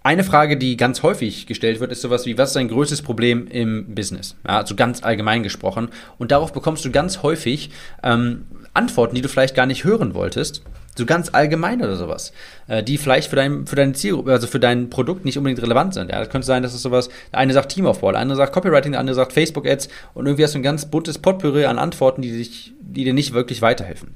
Eine 0.04 0.24
Frage, 0.24 0.58
die 0.58 0.78
ganz 0.78 1.04
häufig 1.04 1.46
gestellt 1.46 1.80
wird, 1.80 1.92
ist 1.92 2.02
sowas 2.02 2.26
wie, 2.26 2.36
was 2.36 2.50
ist 2.50 2.56
dein 2.56 2.70
größtes 2.70 3.04
Problem 3.04 3.48
im 3.48 3.94
Business? 3.94 4.36
Ja, 4.48 4.58
also 4.58 4.76
ganz 4.76 5.04
allgemein 5.04 5.44
gesprochen. 5.44 5.90
Und 6.18 6.32
darauf 6.32 6.54
bekommst 6.54 6.84
du 6.84 6.90
ganz 6.90 7.22
häufig 7.22 7.70
ähm, 8.02 8.46
Antworten, 8.74 9.14
die 9.14 9.22
du 9.22 9.30
vielleicht 9.30 9.54
gar 9.54 9.68
nicht 9.68 9.84
hören 9.84 10.16
wolltest. 10.16 10.64
So 10.98 11.06
ganz 11.06 11.30
allgemein 11.34 11.82
oder 11.84 11.96
sowas, 11.96 12.34
äh, 12.68 12.82
die 12.82 12.98
vielleicht 12.98 13.30
für, 13.30 13.36
dein, 13.36 13.68
für 13.68 13.76
deine 13.76 13.94
Zielgruppe, 13.94 14.32
also 14.32 14.48
für 14.48 14.60
dein 14.60 14.90
Produkt 14.90 15.24
nicht 15.24 15.38
unbedingt 15.38 15.62
relevant 15.62 15.94
sind. 15.94 16.10
Ja, 16.10 16.20
das 16.20 16.30
könnte 16.30 16.48
sein, 16.48 16.64
dass 16.64 16.74
es 16.74 16.82
sowas, 16.82 17.10
der 17.32 17.40
eine 17.40 17.54
sagt 17.54 17.72
Teamaufbau, 17.72 18.12
der 18.12 18.22
andere 18.22 18.38
sagt 18.38 18.54
Copywriting, 18.54 18.94
der 18.94 19.00
andere 19.00 19.16
sagt 19.16 19.34
Facebook-Ads 19.34 19.88
und 20.16 20.26
irgendwie 20.26 20.44
hast 20.44 20.56
du 20.56 20.60
ein 20.60 20.64
ganz 20.64 20.90
buntes 20.90 21.20
Potpourri 21.20 21.66
an 21.66 21.78
Antworten, 21.78 22.22
die, 22.24 22.32
dich, 22.32 22.74
die 22.82 23.06
dir 23.06 23.14
nicht 23.14 23.34
wirklich 23.34 23.62
weiterhelfen. 23.62 24.16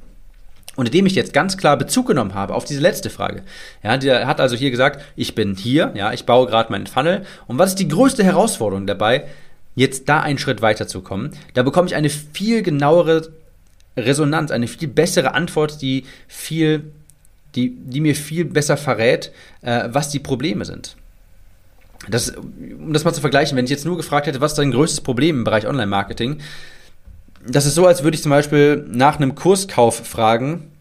Und 0.75 0.87
indem 0.87 1.05
ich 1.05 1.15
jetzt 1.15 1.33
ganz 1.33 1.57
klar 1.57 1.77
Bezug 1.77 2.07
genommen 2.07 2.33
habe 2.33 2.53
auf 2.53 2.65
diese 2.65 2.81
letzte 2.81 3.09
Frage, 3.09 3.43
ja, 3.83 3.97
der 3.97 4.27
hat 4.27 4.41
also 4.41 4.55
hier 4.55 4.71
gesagt, 4.71 5.01
ich 5.15 5.35
bin 5.35 5.55
hier, 5.55 5.91
ja, 5.95 6.11
ich 6.11 6.25
baue 6.25 6.47
gerade 6.47 6.71
meinen 6.71 6.87
Funnel. 6.87 7.25
Und 7.47 7.57
was 7.57 7.71
ist 7.71 7.79
die 7.79 7.87
größte 7.87 8.23
Herausforderung 8.23 8.85
dabei, 8.85 9.25
jetzt 9.75 10.09
da 10.09 10.21
einen 10.21 10.37
Schritt 10.37 10.61
weiterzukommen? 10.61 11.31
Da 11.53 11.63
bekomme 11.63 11.87
ich 11.87 11.95
eine 11.95 12.09
viel 12.09 12.61
genauere 12.61 13.29
Resonanz, 13.97 14.51
eine 14.51 14.67
viel 14.67 14.89
bessere 14.89 15.33
Antwort, 15.33 15.81
die 15.81 16.05
viel, 16.27 16.91
die, 17.55 17.69
die 17.69 18.01
mir 18.01 18.15
viel 18.15 18.45
besser 18.45 18.75
verrät, 18.75 19.31
äh, 19.61 19.87
was 19.87 20.09
die 20.09 20.19
Probleme 20.19 20.65
sind. 20.65 20.97
Das, 22.09 22.31
um 22.31 22.91
das 22.93 23.05
mal 23.05 23.13
zu 23.13 23.21
vergleichen, 23.21 23.57
wenn 23.57 23.65
ich 23.65 23.71
jetzt 23.71 23.85
nur 23.85 23.97
gefragt 23.97 24.27
hätte, 24.27 24.41
was 24.41 24.51
ist 24.51 24.57
dein 24.57 24.71
größtes 24.71 25.01
Problem 25.01 25.37
im 25.37 25.43
Bereich 25.45 25.65
Online-Marketing, 25.65 26.39
das 27.47 27.65
ist 27.65 27.75
so, 27.75 27.85
als 27.85 28.03
würde 28.03 28.15
ich 28.15 28.23
zum 28.23 28.31
Beispiel 28.31 28.85
nach 28.89 29.17
einem 29.17 29.35
Kurskauf 29.35 29.95
fragen, 30.05 30.71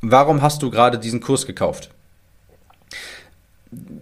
warum 0.00 0.42
hast 0.42 0.62
du 0.62 0.70
gerade 0.70 0.98
diesen 0.98 1.20
Kurs 1.20 1.46
gekauft? 1.46 1.90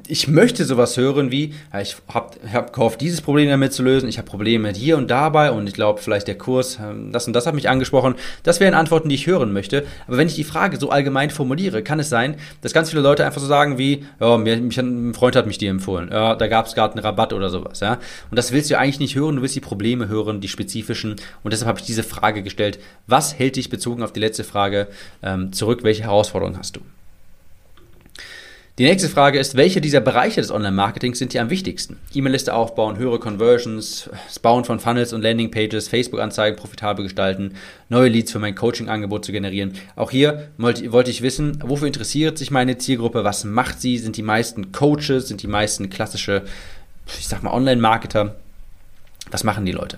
Ich 0.07 0.29
möchte 0.29 0.65
sowas 0.65 0.97
hören 0.97 1.33
wie, 1.33 1.53
ich 1.81 1.97
habe 2.09 2.31
hab 2.53 2.73
gehofft, 2.73 3.01
dieses 3.01 3.21
Problem 3.21 3.49
damit 3.49 3.73
zu 3.73 3.83
lösen, 3.83 4.09
ich 4.09 4.19
habe 4.19 4.29
Probleme 4.29 4.71
hier 4.71 4.97
und 4.97 5.11
dabei 5.11 5.51
und 5.51 5.67
ich 5.67 5.75
glaube, 5.75 6.01
vielleicht 6.01 6.29
der 6.29 6.39
Kurs, 6.39 6.79
ähm, 6.81 7.11
das 7.13 7.27
und 7.27 7.33
das 7.33 7.47
hat 7.47 7.55
mich 7.55 7.69
angesprochen. 7.69 8.15
Das 8.45 8.61
wären 8.61 8.75
Antworten, 8.75 9.09
die 9.09 9.17
ich 9.17 9.27
hören 9.27 9.53
möchte. 9.53 9.85
Aber 10.07 10.19
wenn 10.19 10.29
ich 10.29 10.37
die 10.37 10.45
Frage 10.45 10.77
so 10.77 10.91
allgemein 10.91 11.31
formuliere, 11.31 11.83
kann 11.83 11.99
es 11.99 12.09
sein, 12.09 12.37
dass 12.61 12.73
ganz 12.73 12.91
viele 12.91 13.03
Leute 13.03 13.25
einfach 13.27 13.41
so 13.41 13.47
sagen 13.47 13.79
wie, 13.79 14.05
ja, 14.21 14.37
mir, 14.39 14.57
mich, 14.59 14.79
ein 14.79 15.15
Freund 15.15 15.35
hat 15.35 15.47
mich 15.47 15.59
dir 15.59 15.71
empfohlen, 15.71 16.11
ja, 16.13 16.37
da 16.37 16.47
gab 16.47 16.67
es 16.67 16.75
gerade 16.75 16.95
einen 16.95 17.05
Rabatt 17.05 17.33
oder 17.33 17.51
sowas. 17.51 17.81
Ja? 17.81 17.99
Und 18.31 18.37
das 18.37 18.53
willst 18.53 18.71
du 18.71 18.79
eigentlich 18.79 19.01
nicht 19.01 19.17
hören, 19.17 19.37
du 19.37 19.43
willst 19.43 19.57
die 19.57 19.61
Probleme 19.61 20.09
hören, 20.09 20.41
die 20.41 20.49
spezifischen. 20.49 21.17
Und 21.43 21.53
deshalb 21.53 21.69
habe 21.69 21.81
ich 21.81 21.87
diese 21.87 22.05
Frage 22.05 22.43
gestellt, 22.43 22.79
was 23.07 23.37
hält 23.39 23.57
dich 23.57 23.69
bezogen 23.69 24.03
auf 24.03 24.13
die 24.13 24.21
letzte 24.21 24.45
Frage 24.45 24.87
ähm, 25.23 25.53
zurück, 25.53 25.81
welche 25.83 26.05
Herausforderungen 26.05 26.59
hast 26.59 26.77
du? 26.77 26.81
Die 28.79 28.85
nächste 28.85 29.09
Frage 29.09 29.39
ist, 29.39 29.55
welche 29.55 29.81
dieser 29.81 30.01
Bereiche 30.01 30.43
des 30.43 30.51
Online-Marketings 30.51 31.19
sind 31.19 31.33
dir 31.33 31.41
am 31.41 31.49
wichtigsten? 31.49 31.97
E-Mail-Liste 32.13 32.53
aufbauen, 32.53 32.99
höhere 32.99 33.19
Conversions, 33.19 34.11
das 34.27 34.39
Bauen 34.39 34.67
von 34.67 34.81
Funnels 34.81 35.15
und 35.15 35.23
Landing-Pages, 35.23 35.89
Facebook-Anzeigen 35.89 36.59
profitabel 36.59 37.05
gestalten, 37.05 37.55
neue 37.89 38.11
Leads 38.11 38.33
für 38.33 38.39
mein 38.39 38.55
Coaching-Angebot 38.55 39.25
zu 39.25 39.33
generieren. 39.33 39.73
Auch 39.95 40.11
hier 40.11 40.51
wollte 40.59 41.11
ich 41.11 41.23
wissen, 41.23 41.59
wofür 41.63 41.87
interessiert 41.87 42.37
sich 42.37 42.51
meine 42.51 42.77
Zielgruppe? 42.77 43.25
Was 43.25 43.45
macht 43.45 43.81
sie? 43.81 43.97
Sind 43.97 44.19
die 44.19 44.23
meisten 44.23 44.73
Coaches? 44.73 45.29
Sind 45.29 45.43
die 45.43 45.47
meisten 45.47 45.89
klassische, 45.89 46.43
ich 47.19 47.29
sag 47.29 47.43
mal, 47.43 47.55
Online-Marketer? 47.55 48.37
Was 49.31 49.43
machen 49.43 49.65
die 49.65 49.73
Leute? 49.73 49.97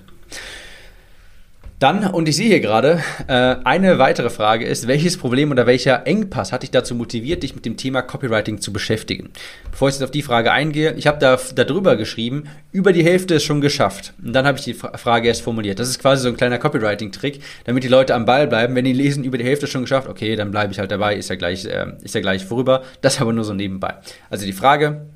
Dann, 1.79 2.05
und 2.09 2.29
ich 2.29 2.35
sehe 2.35 2.49
hier 2.49 2.59
gerade, 2.59 3.05
äh, 3.29 3.55
eine 3.63 4.01
weitere 4.01 4.31
Frage 4.31 4.67
ist, 4.67 4.89
welches 4.89 5.17
Problem 5.17 5.53
oder 5.53 5.65
welcher 5.65 6.09
Engpass 6.09 6.51
hat 6.51 6.65
dich 6.65 6.73
dazu 6.73 6.97
motiviert, 6.97 7.45
dich 7.45 7.55
mit 7.55 7.65
dem 7.65 7.77
Thema 7.77 8.03
Copywriting 8.03 8.61
zu 8.61 8.73
beschäftigen? 8.73 9.31
Bevor 9.71 9.89
ich 9.89 9.95
jetzt 9.95 10.03
auf 10.03 10.11
die 10.11 10.23
Frage 10.23 10.51
eingehe, 10.51 10.95
ich 10.95 11.07
habe 11.07 11.21
da 11.21 11.39
darüber 11.55 11.95
geschrieben, 11.95 12.49
über 12.73 12.93
die 12.93 13.05
Hälfte 13.05 13.35
ist 13.35 13.45
schon 13.45 13.61
geschafft. 13.61 14.13
Und 14.21 14.33
dann 14.33 14.45
habe 14.45 14.59
ich 14.59 14.65
die 14.65 14.75
Frage 14.75 15.29
erst 15.29 15.43
formuliert. 15.43 15.79
Das 15.79 15.89
ist 15.89 16.01
quasi 16.01 16.25
so 16.25 16.29
ein 16.29 16.37
kleiner 16.37 16.59
Copywriting-Trick, 16.59 17.41
damit 17.65 17.85
die 17.85 17.89
Leute 17.89 18.17
am 18.17 18.25
Ball 18.25 18.49
bleiben. 18.49 18.75
Wenn 18.75 18.85
die 18.85 18.93
lesen, 18.93 19.23
über 19.23 19.39
die 19.39 19.45
Hälfte 19.45 19.67
ist 19.67 19.73
schon 19.73 19.83
geschafft, 19.83 20.09
okay, 20.09 20.35
dann 20.35 20.51
bleibe 20.51 20.73
ich 20.73 20.81
halt 20.81 20.91
dabei, 20.91 21.15
ist 21.15 21.31
ja 21.31 21.37
gleich, 21.37 21.65
äh, 21.65 21.93
ist 22.03 22.15
ja 22.17 22.21
gleich 22.21 22.45
vorüber. 22.45 22.83
Das 23.03 23.21
aber 23.21 23.33
nur 23.33 23.45
so 23.45 23.55
nebenbei. 23.55 23.95
Also 24.31 24.47
die 24.47 24.53
Frage, 24.53 25.07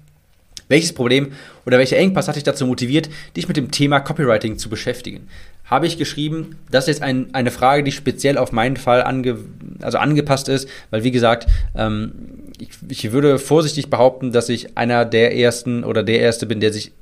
welches 0.73 0.93
Problem 0.93 1.33
oder 1.65 1.79
welcher 1.79 1.99
Engpass 1.99 2.27
hat 2.27 2.35
dich 2.35 2.43
dazu 2.43 2.67
motiviert, 2.67 3.09
dich 3.37 3.47
mit 3.47 3.57
dem 3.57 3.71
Thema 3.71 4.01
Copywriting 4.01 4.59
zu 4.59 4.69
beschäftigen? 4.69 5.29
Habe 5.65 5.87
ich 5.87 5.97
geschrieben, 5.97 6.57
das 6.71 6.85
ist 6.85 6.89
jetzt 6.89 7.03
ein, 7.03 7.33
eine 7.33 7.53
Frage, 7.53 7.85
die 7.85 7.93
speziell 7.93 8.37
auf 8.37 8.51
meinen 8.51 8.77
Fall 8.77 9.03
ange, 9.03 9.39
also 9.81 9.99
angepasst 9.99 10.49
ist, 10.49 10.69
weil 10.91 11.05
wie 11.05 11.13
gesagt, 11.13 11.47
ähm, 11.77 12.13
ich, 12.59 12.71
ich 12.89 13.13
würde 13.13 13.39
vorsichtig 13.39 13.89
behaupten, 13.89 14.33
dass 14.33 14.49
ich 14.49 14.77
einer 14.77 15.05
der 15.05 15.37
ersten 15.37 15.85
oder 15.85 16.03
der 16.03 16.21
erste 16.21 16.47
bin, 16.47 16.61
der 16.61 16.73
sich 16.73 16.93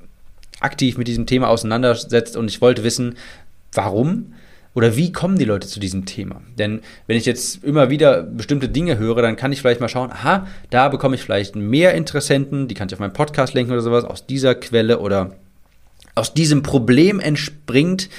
aktiv 0.59 0.97
mit 0.97 1.07
diesem 1.07 1.25
Thema 1.25 1.49
auseinandersetzt 1.49 2.37
und 2.37 2.47
ich 2.49 2.61
wollte 2.61 2.83
wissen, 2.83 3.15
warum 3.73 4.33
oder 4.73 4.95
wie 4.95 5.11
kommen 5.11 5.37
die 5.37 5.45
Leute 5.45 5.67
zu 5.67 5.79
diesem 5.79 6.05
Thema? 6.05 6.41
Denn 6.57 6.81
wenn 7.07 7.17
ich 7.17 7.25
jetzt 7.25 7.63
immer 7.63 7.89
wieder 7.89 8.23
bestimmte 8.23 8.69
Dinge 8.69 8.97
höre, 8.97 9.21
dann 9.21 9.35
kann 9.35 9.51
ich 9.51 9.59
vielleicht 9.59 9.81
mal 9.81 9.89
schauen, 9.89 10.11
aha, 10.11 10.47
da 10.69 10.87
bekomme 10.87 11.15
ich 11.15 11.21
vielleicht 11.21 11.55
mehr 11.55 11.93
Interessenten, 11.93 12.67
die 12.67 12.73
kann 12.73 12.87
ich 12.87 12.93
auf 12.93 12.99
meinen 12.99 13.13
Podcast 13.13 13.53
lenken 13.53 13.73
oder 13.73 13.81
sowas, 13.81 14.05
aus 14.05 14.25
dieser 14.25 14.55
Quelle 14.55 14.99
oder 14.99 15.35
aus 16.15 16.33
diesem 16.33 16.63
Problem 16.63 17.19
entspringt 17.19 18.09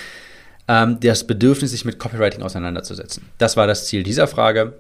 ähm, 0.69 0.99
das 1.01 1.27
Bedürfnis, 1.27 1.71
sich 1.71 1.85
mit 1.85 1.99
Copywriting 1.99 2.43
auseinanderzusetzen. 2.43 3.25
Das 3.39 3.57
war 3.57 3.67
das 3.67 3.87
Ziel 3.87 4.03
dieser 4.03 4.27
Frage. 4.27 4.75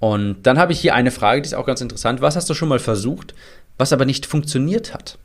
Und 0.00 0.42
dann 0.42 0.58
habe 0.58 0.72
ich 0.72 0.80
hier 0.80 0.94
eine 0.94 1.10
Frage, 1.10 1.40
die 1.40 1.46
ist 1.46 1.54
auch 1.54 1.66
ganz 1.66 1.80
interessant. 1.80 2.20
Was 2.20 2.36
hast 2.36 2.50
du 2.50 2.54
schon 2.54 2.68
mal 2.68 2.78
versucht, 2.78 3.34
was 3.78 3.92
aber 3.92 4.04
nicht 4.04 4.26
funktioniert 4.26 4.92
hat? 4.92 5.18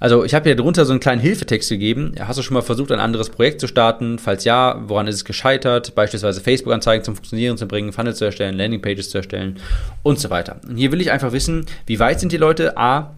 Also 0.00 0.24
ich 0.24 0.34
habe 0.34 0.44
hier 0.44 0.56
drunter 0.56 0.84
so 0.84 0.92
einen 0.92 1.00
kleinen 1.00 1.20
Hilfetext 1.20 1.68
gegeben. 1.68 2.14
Hast 2.18 2.38
du 2.38 2.42
schon 2.42 2.54
mal 2.54 2.62
versucht, 2.62 2.92
ein 2.92 3.00
anderes 3.00 3.30
Projekt 3.30 3.60
zu 3.60 3.66
starten? 3.66 4.18
Falls 4.18 4.44
ja, 4.44 4.80
woran 4.86 5.06
ist 5.06 5.16
es 5.16 5.24
gescheitert? 5.24 5.94
Beispielsweise 5.94 6.40
Facebook-Anzeigen 6.40 7.04
zum 7.04 7.16
Funktionieren 7.16 7.56
zu 7.56 7.66
bringen, 7.66 7.92
Funnel 7.92 8.14
zu 8.14 8.24
erstellen, 8.24 8.56
Landingpages 8.56 9.10
zu 9.10 9.18
erstellen 9.18 9.58
und 10.02 10.18
so 10.18 10.30
weiter. 10.30 10.60
Und 10.68 10.76
hier 10.76 10.92
will 10.92 11.00
ich 11.00 11.10
einfach 11.10 11.32
wissen, 11.32 11.66
wie 11.86 11.98
weit 11.98 12.20
sind 12.20 12.32
die 12.32 12.36
Leute? 12.36 12.76
A, 12.76 13.14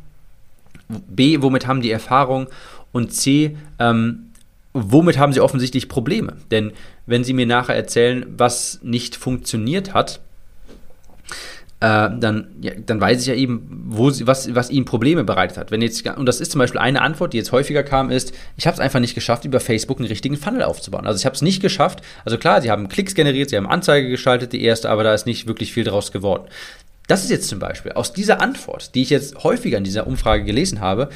B, 0.88 1.42
womit 1.42 1.66
haben 1.66 1.82
die 1.82 1.90
Erfahrung? 1.90 2.49
Und 2.92 3.12
C, 3.12 3.56
ähm, 3.78 4.30
womit 4.73 5.18
haben 5.18 5.32
sie 5.32 5.40
offensichtlich 5.40 5.88
Probleme? 5.88 6.37
Denn 6.50 6.73
wenn 7.06 7.25
sie 7.25 7.32
mir 7.32 7.47
nachher 7.47 7.76
erzählen, 7.76 8.26
was 8.37 8.80
nicht 8.82 9.16
funktioniert 9.16 9.94
hat, 9.94 10.20
äh, 11.80 12.11
dann, 12.18 12.49
ja, 12.61 12.73
dann 12.75 13.00
weiß 13.00 13.20
ich 13.20 13.26
ja 13.28 13.35
eben, 13.35 13.85
wo 13.87 14.11
sie, 14.11 14.26
was, 14.26 14.52
was 14.54 14.70
ihnen 14.70 14.85
Probleme 14.85 15.23
bereitet 15.23 15.56
hat. 15.56 15.70
Wenn 15.70 15.80
jetzt, 15.80 16.06
und 16.08 16.26
das 16.26 16.40
ist 16.40 16.50
zum 16.50 16.58
Beispiel 16.58 16.80
eine 16.80 17.02
Antwort, 17.02 17.32
die 17.32 17.37
jetzt 17.37 17.52
häufiger 17.52 17.85
kam, 17.85 18.11
ist, 18.11 18.32
ich 18.56 18.66
habe 18.66 18.75
es 18.75 18.80
einfach 18.80 18.99
nicht 18.99 19.14
geschafft, 19.14 19.44
über 19.44 19.61
Facebook 19.61 19.99
einen 19.99 20.08
richtigen 20.08 20.37
Funnel 20.37 20.64
aufzubauen. 20.64 21.06
Also 21.06 21.18
ich 21.20 21.25
habe 21.25 21.37
es 21.37 21.42
nicht 21.42 21.62
geschafft. 21.62 22.00
Also 22.25 22.37
klar, 22.37 22.61
sie 22.62 22.70
haben 22.70 22.88
Klicks 22.88 23.14
generiert, 23.14 23.50
sie 23.50 23.56
haben 23.56 23.68
Anzeige 23.68 24.08
geschaltet, 24.08 24.52
die 24.52 24.62
erste, 24.62 24.90
aber 24.90 25.04
da 25.04 25.14
ist 25.14 25.26
nicht 25.26 25.47
wirklich 25.47 25.73
viel 25.73 25.85
draus 25.85 26.11
geworden. 26.11 26.49
Das 27.06 27.23
ist 27.25 27.30
jetzt 27.30 27.49
zum 27.49 27.58
Beispiel 27.58 27.92
aus 27.92 28.12
dieser 28.12 28.42
Antwort, 28.42 28.94
die 28.94 29.02
ich 29.02 29.11
jetzt 29.11 29.42
häufiger 29.42 29.78
in 29.78 29.85
dieser 29.85 30.06
Umfrage 30.06 30.44
gelesen 30.44 30.80
habe, 30.80 31.08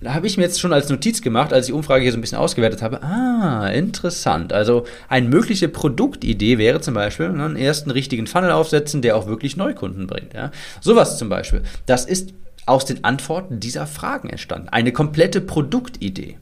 da 0.00 0.14
habe 0.14 0.26
ich 0.26 0.36
mir 0.36 0.44
jetzt 0.44 0.60
schon 0.60 0.72
als 0.72 0.88
Notiz 0.88 1.20
gemacht, 1.20 1.52
als 1.52 1.66
ich 1.66 1.72
die 1.72 1.76
Umfrage 1.76 2.02
hier 2.02 2.12
so 2.12 2.18
ein 2.18 2.22
bisschen 2.22 2.38
ausgewertet 2.38 2.80
habe. 2.80 3.02
Ah, 3.02 3.68
interessant. 3.68 4.52
Also 4.52 4.86
eine 5.08 5.28
mögliche 5.28 5.68
Produktidee 5.68 6.56
wäre 6.56 6.80
zum 6.80 6.94
Beispiel 6.94 7.28
ne, 7.28 7.44
einen 7.44 7.56
ersten 7.56 7.90
richtigen 7.90 8.26
Funnel 8.26 8.52
aufsetzen, 8.52 9.02
der 9.02 9.16
auch 9.16 9.26
wirklich 9.26 9.56
Neukunden 9.56 10.06
bringt. 10.06 10.32
Ja? 10.32 10.52
Sowas 10.80 11.18
zum 11.18 11.28
Beispiel. 11.28 11.62
Das 11.84 12.06
ist 12.06 12.32
aus 12.64 12.86
den 12.86 13.04
Antworten 13.04 13.60
dieser 13.60 13.86
Fragen 13.86 14.30
entstanden. 14.30 14.68
Eine 14.70 14.92
komplette 14.92 15.40
Produktidee. 15.40 16.38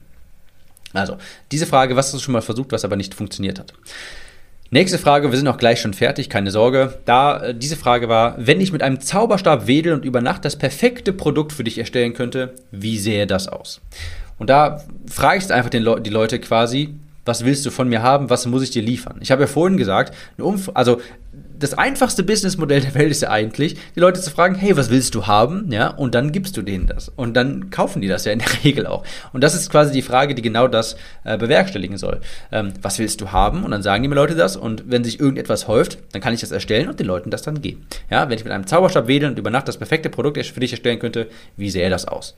Also, 0.93 1.17
diese 1.53 1.67
Frage, 1.67 1.97
was 1.97 2.07
hast 2.07 2.15
du 2.15 2.19
schon 2.21 2.33
mal 2.33 2.43
versucht, 2.43 2.73
was 2.73 2.85
aber 2.85 2.97
nicht 2.97 3.15
funktioniert 3.15 3.59
hat? 3.59 3.75
Nächste 4.71 4.99
Frage, 4.99 5.31
wir 5.31 5.39
sind 5.39 5.49
auch 5.49 5.57
gleich 5.57 5.81
schon 5.81 5.95
fertig, 5.95 6.29
keine 6.29 6.51
Sorge. 6.51 6.99
Da 7.07 7.43
äh, 7.43 7.55
diese 7.55 7.77
Frage 7.77 8.11
war, 8.11 8.35
wenn 8.37 8.61
ich 8.61 8.71
mit 8.71 8.83
einem 8.83 9.01
Zauberstab 9.01 9.67
wedel 9.67 9.95
und 9.95 10.05
über 10.05 10.21
Nacht 10.21 10.45
das 10.45 10.57
perfekte 10.57 11.15
Produkt 11.15 11.55
für 11.55 11.65
dich 11.65 11.79
erstellen 11.79 12.13
könnte, 12.13 12.55
wie 12.71 12.99
sähe 12.99 13.27
das 13.27 13.49
aus? 13.49 13.81
Und 14.39 14.51
da 14.51 14.85
frage 15.11 15.39
ich 15.39 15.51
einfach 15.51 15.73
Le 15.73 16.01
die 16.03 16.11
Leute 16.11 16.39
quasi, 16.39 16.95
was 17.25 17.47
willst 17.47 17.65
du 17.65 17.71
von 17.71 17.89
mir 17.89 18.03
haben, 18.03 18.29
was 18.29 18.45
muss 18.47 18.63
ich 18.63 18.71
dir 18.71 18.83
liefern? 18.83 19.17
Ich 19.21 19.31
habe 19.31 19.43
ja 19.43 19.47
vorhin 19.47 19.79
gesagt, 19.79 20.15
also 20.75 21.01
das 21.59 21.75
einfachste 21.75 22.23
Businessmodell 22.23 22.81
der 22.81 22.95
Welt 22.95 23.11
ist 23.11 23.23
ja 23.23 23.31
eigentlich, 23.31 23.77
die 23.95 24.01
Leute 24.01 24.21
zu 24.21 24.31
fragen, 24.31 24.55
hey, 24.55 24.77
was 24.77 24.91
willst 24.91 25.15
du 25.15 25.27
haben? 25.27 25.71
Ja, 25.71 25.89
und 25.89 26.15
dann 26.15 26.33
gibst 26.33 26.57
du 26.57 26.63
denen 26.63 26.87
das. 26.87 27.09
Und 27.09 27.35
dann 27.35 27.71
kaufen 27.71 28.01
die 28.01 28.09
das 28.09 28.25
ja 28.25 28.33
in 28.33 28.39
der 28.39 28.49
Regel 28.65 28.87
auch. 28.87 29.05
Und 29.33 29.43
das 29.43 29.55
ist 29.55 29.71
quasi 29.71 29.93
die 29.93 30.03
Frage, 30.03 30.35
die 30.35 30.43
genau 30.43 30.69
das 30.69 30.97
äh, 31.25 31.37
bewerkstelligen 31.37 31.99
soll. 31.99 32.21
Ähm, 32.53 32.73
was 32.83 32.99
willst 32.99 33.21
du 33.21 33.33
haben? 33.33 33.65
Und 33.65 33.71
dann 33.71 33.83
sagen 33.83 34.03
die 34.03 34.09
mir 34.09 34.15
Leute 34.15 34.35
das. 34.35 34.57
Und 34.57 34.85
wenn 34.91 35.05
sich 35.05 35.21
irgendetwas 35.21 35.69
häuft, 35.69 35.99
dann 36.13 36.23
kann 36.23 36.35
ich 36.35 36.41
das 36.41 36.51
erstellen 36.51 36.89
und 36.89 37.01
den 37.01 37.07
Leuten 37.07 37.31
das 37.31 37.43
dann 37.43 37.61
geben. 37.61 37.87
Ja, 38.11 38.29
wenn 38.29 38.37
ich 38.37 38.45
mit 38.45 38.53
einem 38.53 38.67
Zauberstab 38.67 39.09
wedeln 39.09 39.33
und 39.33 39.39
über 39.39 39.51
Nacht 39.51 39.69
das 39.69 39.79
perfekte 39.79 40.11
Produkt 40.11 40.39
für 40.47 40.61
dich 40.61 40.73
erstellen 40.73 40.99
könnte, 40.99 41.29
wie 41.57 41.71
sähe 41.71 41.91
das 41.91 42.07
aus? 42.07 42.35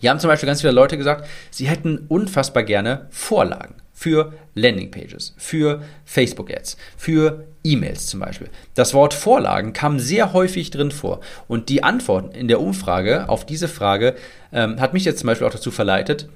Hier 0.00 0.10
haben 0.10 0.18
zum 0.18 0.28
Beispiel 0.28 0.48
ganz 0.48 0.60
viele 0.60 0.72
Leute 0.72 0.98
gesagt, 0.98 1.28
sie 1.50 1.68
hätten 1.68 2.06
unfassbar 2.08 2.64
gerne 2.64 3.06
Vorlagen 3.10 3.74
für 4.02 4.32
Landingpages, 4.54 5.32
für 5.36 5.80
Facebook-Ads, 6.04 6.76
für 6.96 7.44
E-Mails 7.62 8.08
zum 8.08 8.18
Beispiel. 8.18 8.48
Das 8.74 8.94
Wort 8.94 9.14
Vorlagen 9.14 9.72
kam 9.72 10.00
sehr 10.00 10.32
häufig 10.32 10.72
drin 10.72 10.90
vor. 10.90 11.20
Und 11.46 11.68
die 11.68 11.84
Antwort 11.84 12.36
in 12.36 12.48
der 12.48 12.60
Umfrage 12.60 13.28
auf 13.28 13.46
diese 13.46 13.68
Frage 13.68 14.16
ähm, 14.52 14.80
hat 14.80 14.92
mich 14.92 15.04
jetzt 15.04 15.20
zum 15.20 15.28
Beispiel 15.28 15.46
auch 15.46 15.52
dazu 15.52 15.70
verleitet, 15.70 16.28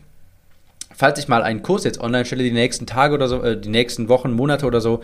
falls 0.94 1.18
ich 1.18 1.26
mal 1.26 1.42
einen 1.42 1.64
Kurs 1.64 1.83
jetzt 1.83 2.00
online 2.00 2.24
stelle, 2.24 2.44
die 2.44 2.52
nächsten 2.52 2.87
Tage 2.87 3.14
oder 3.14 3.26
so, 3.26 3.42
äh, 3.42 3.61
die 3.61 3.68
nächsten 3.68 4.09
Wochen, 4.09 4.33
Monate 4.33 4.64
oder 4.64 4.81
so, 4.81 5.02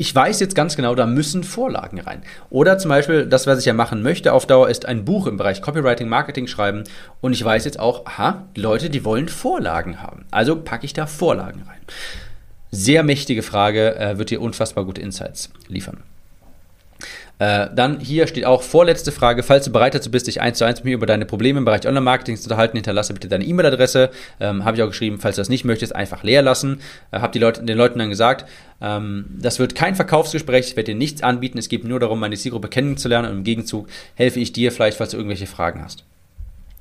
ich 0.00 0.14
weiß 0.14 0.38
jetzt 0.38 0.54
ganz 0.54 0.76
genau, 0.76 0.94
da 0.94 1.06
müssen 1.06 1.42
Vorlagen 1.42 1.98
rein. 1.98 2.22
Oder 2.50 2.78
zum 2.78 2.88
Beispiel, 2.88 3.26
das, 3.26 3.48
was 3.48 3.58
ich 3.58 3.64
ja 3.64 3.72
machen 3.72 4.00
möchte 4.00 4.32
auf 4.32 4.46
Dauer, 4.46 4.70
ist 4.70 4.86
ein 4.86 5.04
Buch 5.04 5.26
im 5.26 5.36
Bereich 5.36 5.60
Copywriting, 5.60 6.08
Marketing 6.08 6.46
schreiben. 6.46 6.84
Und 7.20 7.32
ich 7.32 7.44
weiß 7.44 7.64
jetzt 7.64 7.80
auch, 7.80 8.06
aha, 8.06 8.44
Leute, 8.54 8.90
die 8.90 9.04
wollen 9.04 9.28
Vorlagen 9.28 10.00
haben. 10.00 10.24
Also 10.30 10.54
packe 10.54 10.86
ich 10.86 10.92
da 10.92 11.06
Vorlagen 11.08 11.64
rein. 11.66 11.80
Sehr 12.70 13.02
mächtige 13.02 13.42
Frage, 13.42 13.96
äh, 13.96 14.18
wird 14.18 14.30
dir 14.30 14.40
unfassbar 14.40 14.84
gute 14.84 15.00
Insights 15.00 15.50
liefern. 15.66 16.04
Äh, 17.38 17.68
dann 17.74 18.00
hier 18.00 18.26
steht 18.26 18.44
auch 18.44 18.62
vorletzte 18.62 19.12
Frage. 19.12 19.42
Falls 19.42 19.64
du 19.64 19.72
bereit 19.72 19.94
dazu 19.94 20.10
bist, 20.10 20.26
dich 20.26 20.40
eins 20.40 20.58
zu 20.58 20.64
eins 20.64 20.80
mit 20.80 20.86
mir 20.86 20.94
über 20.94 21.06
deine 21.06 21.24
Probleme 21.24 21.58
im 21.58 21.64
Bereich 21.64 21.86
Online-Marketing 21.86 22.36
zu 22.36 22.44
unterhalten, 22.44 22.76
hinterlasse 22.76 23.14
bitte 23.14 23.28
deine 23.28 23.44
E-Mail-Adresse. 23.44 24.10
Ähm, 24.40 24.64
Habe 24.64 24.76
ich 24.76 24.82
auch 24.82 24.88
geschrieben, 24.88 25.18
falls 25.20 25.36
du 25.36 25.40
das 25.40 25.48
nicht 25.48 25.64
möchtest, 25.64 25.94
einfach 25.94 26.22
leer 26.22 26.42
lassen. 26.42 26.80
Äh, 27.12 27.20
Habe 27.20 27.38
Leute, 27.38 27.62
den 27.62 27.78
Leuten 27.78 27.98
dann 27.98 28.08
gesagt, 28.08 28.48
ähm, 28.80 29.26
das 29.40 29.58
wird 29.58 29.74
kein 29.74 29.94
Verkaufsgespräch, 29.94 30.68
ich 30.68 30.76
werde 30.76 30.92
dir 30.92 30.98
nichts 30.98 31.22
anbieten. 31.22 31.58
Es 31.58 31.68
geht 31.68 31.84
nur 31.84 32.00
darum, 32.00 32.20
meine 32.20 32.36
Zielgruppe 32.36 32.68
kennenzulernen 32.68 33.30
und 33.30 33.38
im 33.38 33.44
Gegenzug 33.44 33.88
helfe 34.14 34.40
ich 34.40 34.52
dir 34.52 34.72
vielleicht, 34.72 34.98
falls 34.98 35.10
du 35.10 35.16
irgendwelche 35.16 35.46
Fragen 35.46 35.82
hast. 35.82 36.04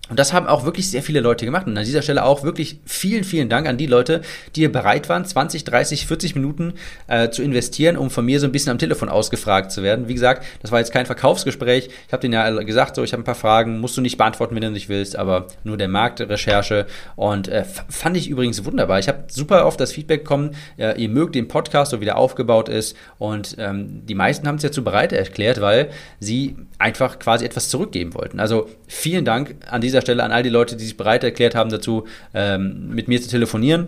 Und 0.10 0.20
das 0.20 0.32
haben 0.34 0.48
auch 0.48 0.64
wirklich 0.64 0.90
sehr 0.90 1.04
viele 1.04 1.20
Leute 1.20 1.46
gemacht. 1.46 1.68
Und 1.68 1.78
an 1.78 1.84
dieser 1.84 2.02
Stelle 2.02 2.24
auch 2.24 2.44
wirklich 2.44 2.80
vielen, 2.86 3.24
vielen 3.24 3.50
Dank 3.50 3.68
an 3.68 3.78
die 3.78 3.88
Leute, 3.88 4.22
die 4.56 4.68
bereit 4.68 5.10
waren, 5.10 5.26
20, 5.26 5.64
30, 5.66 6.08
40 6.08 6.36
Minuten 6.36 6.74
äh, 7.08 7.30
zu 7.30 7.44
investieren, 7.44 7.98
um 7.98 8.10
von 8.10 8.26
mir 8.26 8.40
so 8.40 8.46
ein 8.46 8.52
bisschen 8.52 8.72
am 8.72 8.78
Telefon 8.78 9.10
ausgefragt 9.10 9.72
zu 9.72 9.84
werden. 9.84 10.08
Wie 10.08 10.14
gesagt, 10.14 10.46
das 10.62 10.72
war 10.72 10.80
jetzt 10.80 10.94
kein 10.94 11.06
Verkaufsgespräch. 11.06 11.90
Ich 12.08 12.14
habe 12.14 12.22
denen 12.22 12.34
ja 12.34 12.50
gesagt, 12.64 12.96
so, 12.96 13.04
ich 13.04 13.12
habe 13.12 13.22
ein 13.22 13.26
paar 13.26 13.36
Fragen, 13.36 13.80
musst 13.80 13.98
du 13.98 14.02
nicht 14.02 14.18
beantworten, 14.18 14.56
wenn 14.56 14.62
du 14.62 14.72
nicht 14.72 14.90
willst, 14.90 15.16
aber 15.16 15.48
nur 15.64 15.78
der 15.78 15.90
Marktrecherche. 15.90 16.88
Und 17.16 17.48
äh, 17.48 17.66
fand 17.90 18.16
ich 18.18 18.30
übrigens 18.30 18.64
wunderbar. 18.64 19.00
Ich 19.00 19.08
habe 19.08 19.26
super 19.28 19.66
oft 19.66 19.80
das 19.80 19.92
Feedback 19.92 20.24
bekommen, 20.24 20.52
äh, 20.78 21.02
ihr 21.02 21.10
mögt 21.10 21.36
den 21.36 21.48
Podcast, 21.48 21.92
so 21.92 22.02
wie 22.02 22.06
der 22.06 22.18
aufgebaut 22.18 22.70
ist. 22.70 22.96
Und 23.18 23.56
ähm, 23.60 24.06
die 24.06 24.16
meisten 24.16 24.48
haben 24.48 24.56
es 24.56 24.62
dazu 24.62 24.84
bereit 24.84 25.12
erklärt, 25.12 25.60
weil 25.62 25.90
sie 26.20 26.56
einfach 26.80 27.20
quasi 27.20 27.46
etwas 27.46 27.70
zurückgeben 27.70 28.14
wollten. 28.14 28.40
Also 28.40 28.70
vielen 28.88 29.26
Dank 29.26 29.56
an 29.70 29.82
dieser 29.82 30.02
Stelle 30.02 30.24
an 30.24 30.32
all 30.32 30.44
die 30.44 30.50
Leute, 30.50 30.76
die 30.76 30.86
sich 30.86 30.98
bereit 30.98 31.24
erklärt 31.24 31.56
haben 31.56 31.70
dazu, 31.70 32.06
ähm, 32.34 32.90
mit 32.90 33.08
mir 33.08 33.22
zu 33.22 33.30
telefonieren. 33.30 33.88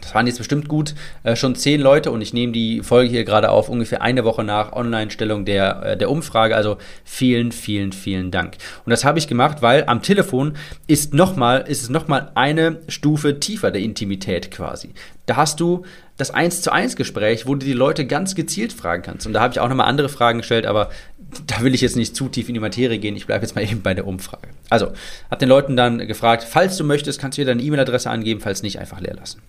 Das 0.00 0.14
waren 0.14 0.26
jetzt 0.26 0.38
bestimmt 0.38 0.68
gut 0.68 0.94
äh, 1.24 1.34
schon 1.34 1.54
zehn 1.54 1.80
Leute 1.80 2.10
und 2.10 2.20
ich 2.20 2.32
nehme 2.32 2.52
die 2.52 2.82
Folge 2.82 3.10
hier 3.10 3.24
gerade 3.24 3.50
auf 3.50 3.68
ungefähr 3.68 4.00
eine 4.00 4.24
Woche 4.24 4.44
nach 4.44 4.72
Online-Stellung 4.72 5.44
der, 5.44 5.82
äh, 5.82 5.96
der 5.96 6.10
Umfrage. 6.10 6.54
Also 6.54 6.76
vielen, 7.04 7.52
vielen, 7.52 7.92
vielen 7.92 8.30
Dank. 8.30 8.56
Und 8.84 8.90
das 8.90 9.04
habe 9.04 9.18
ich 9.18 9.26
gemacht, 9.26 9.60
weil 9.60 9.84
am 9.86 10.02
Telefon 10.02 10.54
ist, 10.86 11.14
noch 11.14 11.36
mal, 11.36 11.58
ist 11.58 11.82
es 11.82 11.88
nochmal 11.88 12.30
eine 12.34 12.78
Stufe 12.88 13.40
tiefer 13.40 13.70
der 13.70 13.82
Intimität 13.82 14.50
quasi. 14.50 14.90
Da 15.26 15.36
hast 15.36 15.60
du 15.60 15.84
das 16.16 16.30
1 16.30 16.62
zu 16.62 16.72
1 16.72 16.96
Gespräch, 16.96 17.46
wo 17.46 17.54
du 17.54 17.64
die 17.64 17.72
Leute 17.72 18.06
ganz 18.06 18.34
gezielt 18.34 18.72
fragen 18.72 19.02
kannst. 19.02 19.26
Und 19.26 19.32
da 19.32 19.40
habe 19.40 19.52
ich 19.52 19.60
auch 19.60 19.68
nochmal 19.68 19.88
andere 19.88 20.08
Fragen 20.08 20.38
gestellt, 20.38 20.66
aber 20.66 20.90
da 21.46 21.62
will 21.62 21.74
ich 21.74 21.80
jetzt 21.80 21.96
nicht 21.96 22.16
zu 22.16 22.28
tief 22.28 22.48
in 22.48 22.54
die 22.54 22.60
Materie 22.60 22.98
gehen. 22.98 23.16
Ich 23.16 23.26
bleibe 23.26 23.44
jetzt 23.44 23.54
mal 23.54 23.62
eben 23.62 23.82
bei 23.82 23.94
der 23.94 24.06
Umfrage. 24.06 24.48
Also, 24.70 24.92
habe 25.30 25.38
den 25.38 25.48
Leuten 25.48 25.76
dann 25.76 25.98
gefragt, 26.06 26.44
falls 26.48 26.76
du 26.76 26.84
möchtest, 26.84 27.20
kannst 27.20 27.36
du 27.36 27.42
dir 27.42 27.46
deine 27.46 27.62
E-Mail-Adresse 27.62 28.10
angeben, 28.10 28.40
falls 28.40 28.62
nicht, 28.62 28.78
einfach 28.78 29.00
leer 29.00 29.14
lassen. 29.14 29.42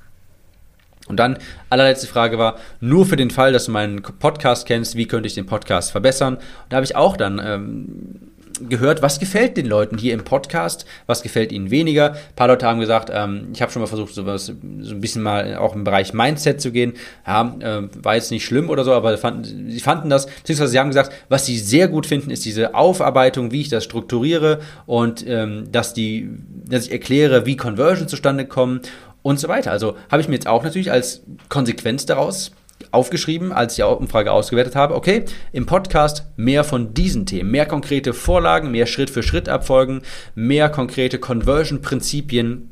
Und 1.08 1.18
dann, 1.18 1.40
allerletzte 1.70 2.08
Frage 2.08 2.38
war, 2.38 2.58
nur 2.82 3.06
für 3.06 3.16
den 3.16 3.32
Fall, 3.32 3.52
dass 3.52 3.66
du 3.66 3.72
meinen 3.72 4.02
Podcast 4.02 4.68
kennst, 4.68 4.96
wie 4.96 5.08
könnte 5.08 5.28
ich 5.28 5.34
den 5.34 5.48
Podcast 5.48 5.92
verbessern? 5.92 6.36
Und 6.36 6.44
da 6.70 6.76
habe 6.76 6.86
ich 6.86 6.96
auch 6.96 7.18
dann 7.18 7.42
ähm, 7.44 8.29
gehört, 8.68 9.02
was 9.02 9.20
gefällt 9.20 9.58
den 9.58 9.66
Leuten 9.66 9.98
hier 9.98 10.14
im 10.14 10.24
Podcast, 10.24 10.86
was 11.06 11.22
gefällt 11.22 11.52
ihnen 11.52 11.72
weniger. 11.72 12.14
Ein 12.14 12.36
paar 12.36 12.48
Leute 12.48 12.66
haben 12.66 12.80
gesagt, 12.80 13.10
ähm, 13.14 13.50
ich 13.54 13.62
habe 13.62 13.72
schon 13.72 13.82
mal 13.82 13.88
versucht, 13.88 14.14
sowas, 14.14 14.48
so 14.48 14.54
ein 14.94 15.02
bisschen 15.02 15.22
mal 15.22 15.56
auch 15.56 15.76
im 15.76 15.84
Bereich 15.84 16.14
Mindset 16.14 16.62
zu 16.62 16.72
gehen. 16.72 16.94
Ja, 17.26 17.56
äh, 17.60 17.88
war 18.04 18.16
jetzt 18.16 18.32
nicht 18.32 18.46
schlimm 18.46 18.70
oder 18.70 18.84
so, 18.84 18.94
aber 18.94 19.18
fanden, 19.18 19.70
sie 19.70 19.80
fanden 19.80 20.10
das, 20.10 20.26
beziehungsweise 20.26 20.72
sie 20.72 20.80
haben 20.80 20.90
gesagt, 20.90 21.14
was 21.30 21.46
sie 21.46 21.58
sehr 21.58 21.88
gut 21.88 22.06
finden, 22.06 22.32
ist 22.32 22.46
diese 22.46 22.76
Aufarbeitung, 22.76 23.52
wie 23.52 23.62
ich 23.62 23.70
das 23.70 23.84
strukturiere 23.84 24.60
und 24.86 25.26
ähm, 25.28 25.72
dass, 25.72 25.94
die, 25.94 26.30
dass 26.68 26.86
ich 26.86 26.92
erkläre, 26.92 27.46
wie 27.46 27.56
Conversion 27.58 28.08
zustande 28.08 28.46
kommen 28.46 28.82
und 29.22 29.40
so 29.40 29.48
weiter. 29.48 29.72
Also 29.72 29.96
habe 30.10 30.22
ich 30.22 30.28
mir 30.28 30.36
jetzt 30.36 30.48
auch 30.48 30.64
natürlich 30.64 30.92
als 30.92 31.24
Konsequenz 31.50 32.06
daraus 32.06 32.52
aufgeschrieben, 32.92 33.52
als 33.52 33.74
ich 33.74 33.84
die 33.84 33.90
Umfrage 33.90 34.32
ausgewertet 34.32 34.76
habe, 34.76 34.96
okay, 34.96 35.26
im 35.52 35.66
Podcast 35.66 36.26
mehr 36.38 36.64
von 36.64 36.94
diesen 36.94 37.26
Themen, 37.26 37.52
mehr 37.52 37.66
konkrete 37.66 38.14
Vorlagen, 38.14 38.72
mehr 38.72 38.86
Schritt-für-Schritt-Abfolgen, 38.86 40.02
mehr 40.36 40.70
konkrete 40.70 41.20
Conversion-Prinzipien, 41.20 42.70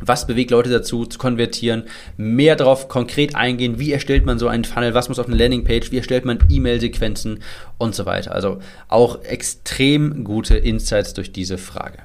was 0.00 0.26
bewegt 0.26 0.50
Leute 0.50 0.70
dazu, 0.70 1.06
zu 1.06 1.18
konvertieren? 1.18 1.84
Mehr 2.16 2.56
darauf 2.56 2.88
konkret 2.88 3.34
eingehen, 3.34 3.78
wie 3.78 3.92
erstellt 3.92 4.26
man 4.26 4.38
so 4.38 4.48
einen 4.48 4.64
Funnel, 4.64 4.94
was 4.94 5.08
muss 5.08 5.18
auf 5.18 5.26
einer 5.26 5.36
Landingpage, 5.36 5.90
wie 5.90 5.98
erstellt 5.98 6.24
man 6.24 6.38
E-Mail-Sequenzen? 6.48 7.40
Und 7.78 7.94
so 7.94 8.06
weiter. 8.06 8.32
Also 8.32 8.58
auch 8.88 9.22
extrem 9.24 10.24
gute 10.24 10.56
Insights 10.56 11.14
durch 11.14 11.32
diese 11.32 11.58
Frage. 11.58 11.98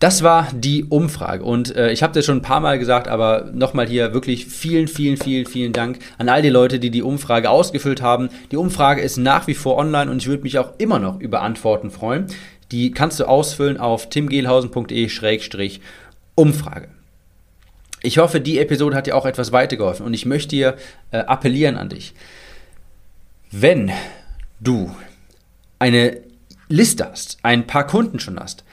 Das 0.00 0.22
war 0.22 0.48
die 0.52 0.84
Umfrage 0.84 1.44
und 1.44 1.74
äh, 1.76 1.92
ich 1.92 2.02
habe 2.02 2.12
das 2.12 2.26
schon 2.26 2.38
ein 2.38 2.42
paar 2.42 2.60
Mal 2.60 2.78
gesagt, 2.78 3.08
aber 3.08 3.50
nochmal 3.54 3.86
hier 3.86 4.12
wirklich 4.12 4.46
vielen, 4.46 4.88
vielen, 4.88 5.16
vielen, 5.16 5.46
vielen 5.46 5.72
Dank 5.72 6.00
an 6.18 6.28
all 6.28 6.42
die 6.42 6.50
Leute, 6.50 6.78
die 6.78 6.90
die 6.90 7.02
Umfrage 7.02 7.48
ausgefüllt 7.48 8.02
haben. 8.02 8.28
Die 8.50 8.56
Umfrage 8.56 9.00
ist 9.00 9.16
nach 9.16 9.46
wie 9.46 9.54
vor 9.54 9.78
online 9.78 10.10
und 10.10 10.18
ich 10.18 10.26
würde 10.26 10.42
mich 10.42 10.58
auch 10.58 10.72
immer 10.78 10.98
noch 10.98 11.20
über 11.20 11.42
Antworten 11.42 11.90
freuen. 11.90 12.26
Die 12.72 12.90
kannst 12.90 13.20
du 13.20 13.24
ausfüllen 13.24 13.78
auf 13.78 14.10
timgehlhausen.de-umfrage. 14.10 16.88
Ich 18.02 18.18
hoffe, 18.18 18.40
die 18.40 18.58
Episode 18.58 18.96
hat 18.96 19.06
dir 19.06 19.16
auch 19.16 19.24
etwas 19.24 19.52
weitergeholfen 19.52 20.04
und 20.04 20.12
ich 20.12 20.26
möchte 20.26 20.50
dir 20.50 20.76
äh, 21.12 21.18
appellieren 21.18 21.76
an 21.76 21.88
dich. 21.88 22.14
Wenn 23.50 23.92
du 24.60 24.94
eine 25.78 26.18
Liste 26.68 27.10
hast, 27.10 27.38
ein 27.42 27.66
paar 27.66 27.86
Kunden 27.86 28.18
schon 28.18 28.38
hast, 28.38 28.64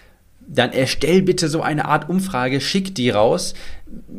dann 0.53 0.73
erstell 0.73 1.21
bitte 1.21 1.47
so 1.47 1.61
eine 1.61 1.85
Art 1.85 2.09
Umfrage, 2.09 2.61
schick 2.61 2.93
die 2.95 3.09
raus. 3.09 3.53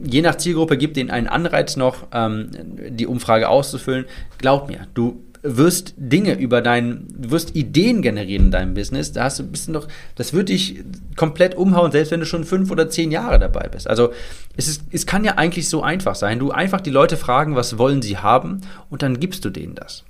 Je 0.05 0.23
nach 0.23 0.37
Zielgruppe 0.37 0.77
gibt 0.77 0.97
ihnen 0.97 1.11
einen 1.11 1.29
Anreiz 1.29 1.77
noch, 1.77 2.07
ähm, 2.13 2.51
die 2.89 3.07
Umfrage 3.07 3.49
auszufüllen. 3.49 4.07
Glaub 4.39 4.69
mir, 4.69 4.87
du 4.95 5.23
wirst 5.43 5.95
Dinge 5.97 6.39
über 6.39 6.63
dein, 6.63 7.07
du 7.17 7.33
wirst 7.33 7.57
Ideen 7.57 8.01
generieren 8.01 8.47
in 8.47 8.51
deinem 8.51 8.75
Business. 8.75 9.13
Da 9.13 9.25
hast 9.25 9.41
du 9.41 9.43
ein 9.43 9.51
bisschen 9.51 9.75
noch, 9.75 9.89
das 10.15 10.33
wird 10.33 10.49
dich 10.49 10.83
komplett 11.17 11.57
umhauen, 11.57 11.91
selbst 11.91 12.13
wenn 12.13 12.21
du 12.21 12.27
schon 12.27 12.45
fünf 12.45 12.71
oder 12.71 12.89
zehn 12.89 13.11
Jahre 13.11 13.39
dabei 13.39 13.69
bist. 13.69 13.89
Also 13.89 14.13
es, 14.57 14.69
ist, 14.69 14.83
es 14.91 15.05
kann 15.05 15.25
ja 15.25 15.35
eigentlich 15.35 15.69
so 15.69 15.83
einfach 15.83 16.15
sein. 16.15 16.39
Du 16.39 16.53
einfach 16.53 16.81
die 16.81 16.91
Leute 16.91 17.17
fragen, 17.17 17.57
was 17.57 17.77
wollen 17.77 18.03
sie 18.03 18.19
haben 18.19 18.61
und 18.89 19.03
dann 19.03 19.21
gibst 19.21 19.45
du 19.45 19.51
denen 19.51 19.75
das. 19.75 20.05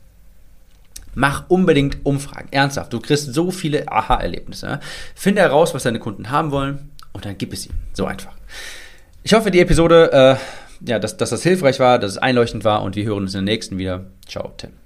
Mach 1.15 1.45
unbedingt 1.49 2.05
Umfragen. 2.05 2.49
Ernsthaft. 2.51 2.93
Du 2.93 3.01
kriegst 3.01 3.33
so 3.35 3.51
viele 3.51 3.91
Aha-Erlebnisse. 3.91 4.81
Finde 5.15 5.43
heraus, 5.43 5.75
was 5.75 5.83
deine 5.83 5.99
Kunden 5.99 6.31
haben 6.31 6.51
wollen 6.51 6.91
und 7.13 7.25
dann 7.25 7.37
gib 7.39 7.53
es 7.53 7.67
ihnen. 7.67 7.79
So 7.93 8.07
einfach. 8.07 8.33
Ich 9.23 9.35
hoffe, 9.35 9.51
die 9.51 9.61
Episode, 9.61 10.11
äh, 10.13 10.89
ja, 10.89 10.99
dass, 10.99 11.17
dass 11.17 11.31
das 11.31 11.43
hilfreich 11.43 11.79
war, 11.79 11.99
dass 11.99 12.13
es 12.13 12.19
einleuchtend 12.19 12.65
war 12.65 12.83
und 12.83 12.97
wir 12.97 13.05
hören 13.05 13.23
uns 13.23 13.35
in 13.35 13.45
der 13.45 13.55
nächsten 13.55 13.79
wieder. 13.79 14.07
Ciao, 14.27 14.53
Tim. 14.57 14.82